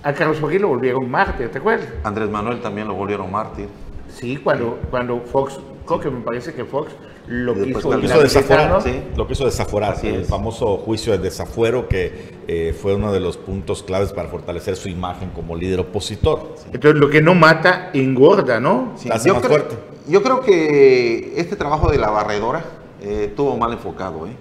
[0.03, 1.87] A Carlos Joaquín lo volvieron mártir, ¿te acuerdas?
[2.03, 3.69] Andrés Manuel también lo volvieron mártir.
[4.09, 6.93] Sí, cuando, cuando Fox, creo que me parece que Fox
[7.27, 9.01] lo quiso, lo quiso desaforar, ¿sí?
[9.15, 13.81] lo quiso desaforar, el famoso juicio de desafuero que eh, fue uno de los puntos
[13.81, 16.55] claves para fortalecer su imagen como líder opositor.
[16.73, 18.93] Entonces lo que no mata engorda, ¿no?
[19.23, 19.67] yo, creo,
[20.07, 22.65] yo creo que este trabajo de la barredora
[23.01, 24.27] eh, estuvo mal enfocado.
[24.27, 24.31] ¿eh?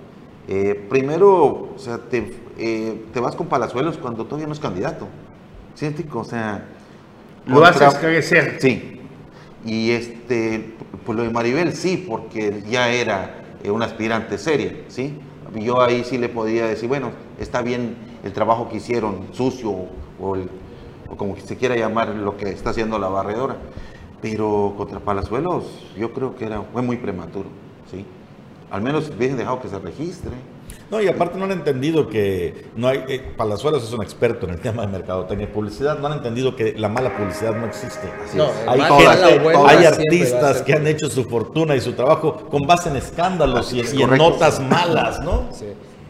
[0.49, 0.87] ¿eh?
[0.89, 5.09] primero, o sea, te, eh, te, vas con Palazuelos cuando todavía no es candidato.
[5.74, 6.64] ¿Sí, O sea...
[7.47, 8.59] Lo haces crecer.
[8.61, 9.01] Sí.
[9.64, 15.18] Y este, pues lo de Maribel sí, porque ya era un aspirante seria, ¿sí?
[15.54, 20.36] Yo ahí sí le podía decir, bueno, está bien el trabajo que hicieron, sucio, o,
[21.08, 23.56] o como se quiera llamar lo que está haciendo la barredora.
[24.20, 25.64] Pero contra Palazuelos
[25.96, 27.48] yo creo que era, fue muy prematuro,
[27.90, 28.04] ¿sí?
[28.70, 30.32] Al menos hubiesen dejado que se registre.
[30.93, 34.53] No, y aparte no han entendido que no hay, eh, Palazuelos es un experto en
[34.53, 38.07] el tema de mercadotecnia y publicidad, no han entendido que la mala publicidad no existe.
[38.66, 43.72] hay, hay artistas que han hecho su fortuna y su trabajo con base en escándalos
[43.72, 45.49] y, en notas malas, ¿no?
[45.51, 45.64] Sí.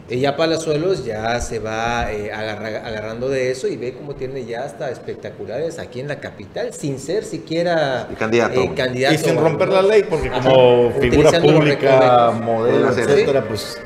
[0.09, 4.65] Y ya Palazuelos ya se va eh, agarrando de eso y ve cómo tiene ya
[4.65, 8.59] hasta espectaculares aquí en la capital, sin ser siquiera candidato.
[8.59, 9.15] Eh, candidato.
[9.15, 13.77] Y sin romper la ley, porque como figura pública, modelo, etcétera, pues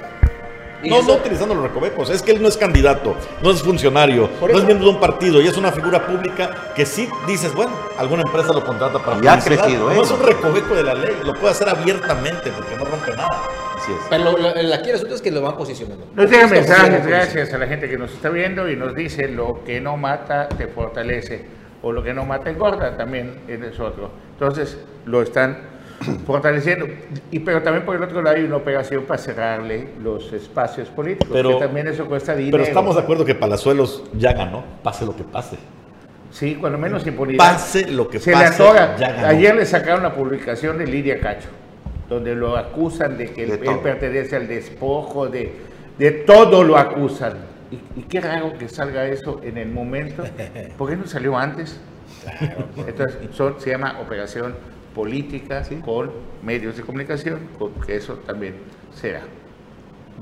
[0.83, 4.57] no, no utilizando los recovecos, es que él no es candidato, no es funcionario, no
[4.57, 8.23] es miembro de un partido y es una figura pública que sí dices, bueno, alguna
[8.23, 9.95] empresa lo contrata para ya ha crecido, ¿eh?
[9.95, 13.41] No es un recoveco de la ley, lo puede hacer abiertamente porque no rompe nada.
[13.75, 13.99] Así es.
[14.09, 16.05] Pero lo, lo, aquí el asunto es que lo van posicionando.
[16.13, 19.63] Nos dejan mensajes, gracias a la gente que nos está viendo y nos dice lo
[19.63, 21.45] que no mata te fortalece
[21.81, 24.11] o lo que no mata engorda también es otro.
[24.33, 25.76] Entonces lo están
[26.25, 26.87] fortaleciendo.
[27.31, 31.29] Y, pero también por el otro lado hay una operación para cerrarle los espacios políticos,
[31.31, 32.57] pero, que también eso cuesta dinero.
[32.57, 35.57] Pero estamos de acuerdo que Palazuelos ya ganó, pase lo que pase.
[36.31, 37.37] Sí, cuando menos impunidad.
[37.37, 38.63] Pase lo que se pase.
[38.63, 39.05] Le.
[39.25, 41.49] Ayer le sacaron la publicación de Lidia Cacho,
[42.09, 45.53] donde lo acusan de que él, pertenece al despojo, de,
[45.97, 47.37] de todo lo acusan.
[47.71, 50.23] Y, qué raro que salga eso en el momento.
[50.77, 51.79] ¿Por qué no salió antes?
[52.87, 53.17] Entonces,
[53.57, 54.55] se llama Operación
[54.97, 56.09] política con
[56.41, 57.39] medios de comunicación,
[57.85, 58.55] que eso también
[58.91, 59.21] sea.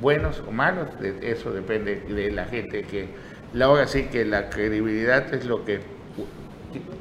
[0.01, 0.89] Buenos o malos,
[1.21, 3.07] eso depende de la gente que...
[3.53, 5.79] La hora sí que la credibilidad es lo que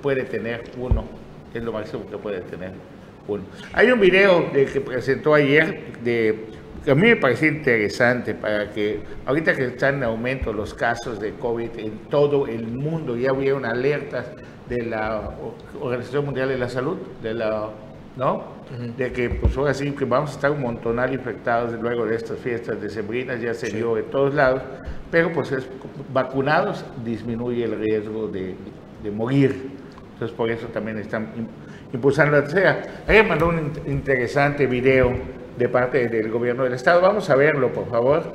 [0.03, 1.05] puede tener uno,
[1.53, 2.70] es lo máximo que puede tener
[3.27, 3.43] uno.
[3.72, 6.47] Hay un video de, que presentó ayer de
[6.85, 11.18] que a mí me pareció interesante para que ahorita que están en aumento los casos
[11.18, 14.27] de COVID en todo el mundo, ya una alertas
[14.69, 15.31] de la
[15.81, 17.69] Organización Mundial de la Salud, de la,
[18.17, 18.55] ¿no?
[18.97, 22.39] De que pues ahora sí que vamos a estar un montonal infectados luego de estas
[22.39, 24.62] fiestas de sembrinas, ya se dio de todos lados,
[25.11, 25.69] pero pues es,
[26.12, 28.55] vacunados disminuye el riesgo de,
[29.03, 29.71] de morir.
[30.15, 31.29] Entonces por eso también están
[31.93, 33.05] impulsando la sea.
[33.07, 35.12] Ayer mandó un interesante video
[35.59, 37.01] de parte del gobierno del estado.
[37.01, 38.33] Vamos a verlo, por favor.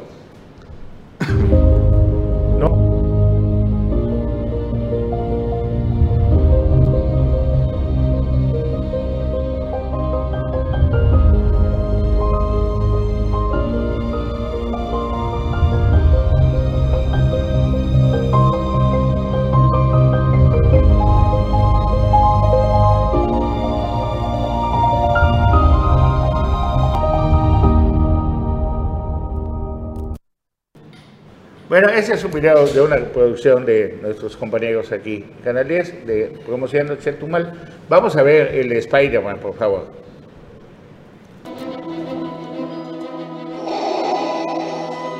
[31.82, 36.38] Bueno, ese es un video de una producción de nuestros compañeros aquí, Canal 10, de
[36.46, 37.54] Promocionando Chetumal.
[37.88, 39.88] Vamos a ver el Spider-Man, por favor.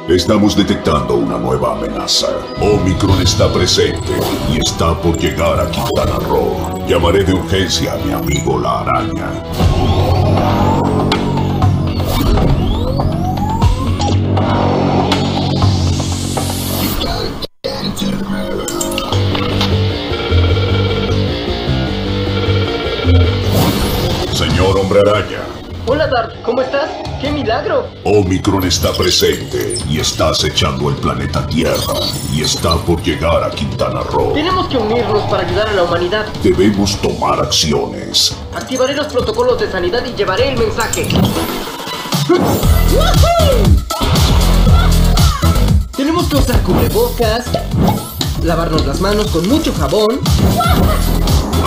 [0.10, 2.28] Estamos detectando una nueva amenaza.
[2.60, 4.12] Omicron está presente
[4.52, 6.86] y está por llegar a Quintana Roo.
[6.90, 9.32] Llamaré de urgencia a mi amigo la araña.
[24.90, 25.42] Hombre Araña.
[25.86, 26.90] Hola Dart, ¿cómo estás?
[27.22, 27.86] ¡Qué milagro!
[28.06, 31.94] Omicron está presente y está acechando el planeta Tierra
[32.34, 34.34] y está por llegar a Quintana Roo.
[34.34, 36.26] Tenemos que unirnos para ayudar a la humanidad.
[36.42, 38.36] Debemos tomar acciones.
[38.56, 41.08] Activaré los protocolos de sanidad y llevaré el mensaje.
[45.96, 47.46] Tenemos que usar cubrebocas,
[48.42, 50.20] lavarnos las manos con mucho jabón.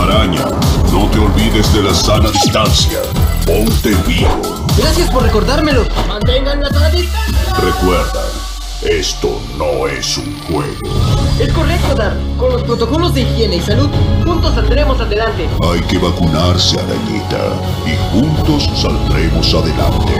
[0.03, 0.44] Araña,
[0.90, 2.98] no te olvides de la sana distancia.
[3.46, 4.66] Ponte vivo.
[4.76, 5.84] Gracias por recordármelo.
[6.09, 7.55] Mantengan la sana distancia.
[7.61, 8.24] Recuerda,
[8.82, 10.74] esto no es un juego.
[11.38, 12.16] Es correcto, Dar.
[12.36, 13.88] Con los protocolos de higiene y salud,
[14.24, 15.48] juntos saldremos adelante.
[15.62, 17.38] Hay que vacunarse, arañita.
[17.86, 20.12] Y juntos saldremos adelante.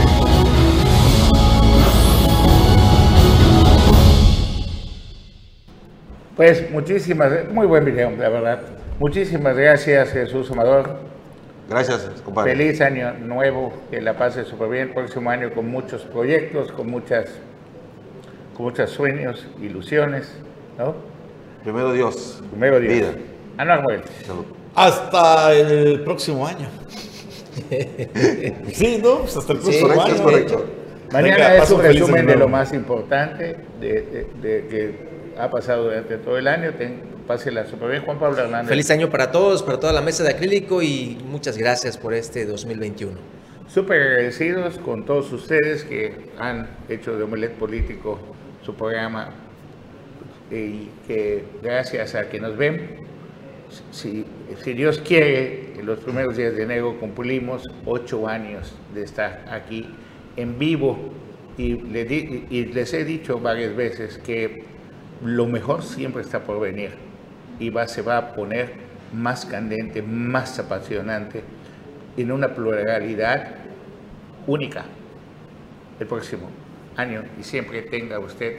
[6.37, 8.82] Pues muchísimas, muy buen video, la verdad.
[8.99, 10.97] Muchísimas gracias, Jesús Amador.
[11.69, 12.55] Gracias, compadre.
[12.55, 14.93] Feliz año nuevo, que la pase súper bien.
[14.93, 17.25] Próximo año con muchos proyectos, con muchas,
[18.55, 20.35] con muchos sueños, ilusiones,
[20.77, 20.93] ¿no?
[21.63, 22.43] Primero Dios.
[22.51, 22.93] Primero Dios.
[22.93, 23.13] Vida.
[24.75, 26.67] Hasta el próximo año.
[28.73, 29.19] sí, ¿no?
[29.19, 30.13] Pues hasta el próximo año.
[30.13, 30.65] Es correcto.
[31.11, 36.37] Mañana es un resumen de lo más importante de, de que ha pasado durante todo
[36.37, 36.73] el año.
[36.73, 38.69] Ten, Pásela súper bien, Juan Pablo Hernández.
[38.69, 42.45] Feliz año para todos, para toda la mesa de acrílico y muchas gracias por este
[42.45, 43.13] 2021.
[43.67, 48.19] Súper agradecidos con todos ustedes que han hecho de Omelet Político
[48.63, 49.29] su programa
[50.51, 52.97] y que gracias a que nos ven,
[53.91, 54.25] si,
[54.63, 59.87] si Dios quiere, en los primeros días de enero cumplimos ocho años de estar aquí
[60.35, 61.11] en vivo
[61.57, 64.63] y, les he dicho varias veces que
[65.23, 66.91] lo mejor siempre está por venir
[67.59, 68.73] y va, se va a poner
[69.13, 71.43] más candente, más apasionante
[72.17, 73.55] en una pluralidad
[74.47, 74.85] única
[75.99, 76.49] el próximo
[76.95, 78.57] año y siempre tenga usted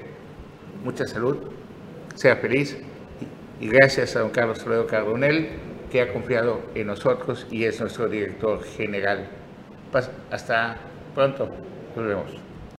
[0.84, 1.38] mucha salud,
[2.14, 2.76] sea feliz
[3.61, 5.49] y gracias a don Carlos Toledo Cardonel
[5.90, 9.28] que ha confiado en nosotros y es nuestro director general.
[10.30, 10.76] Hasta
[11.14, 11.49] pronto,
[11.95, 12.43] nos vemos.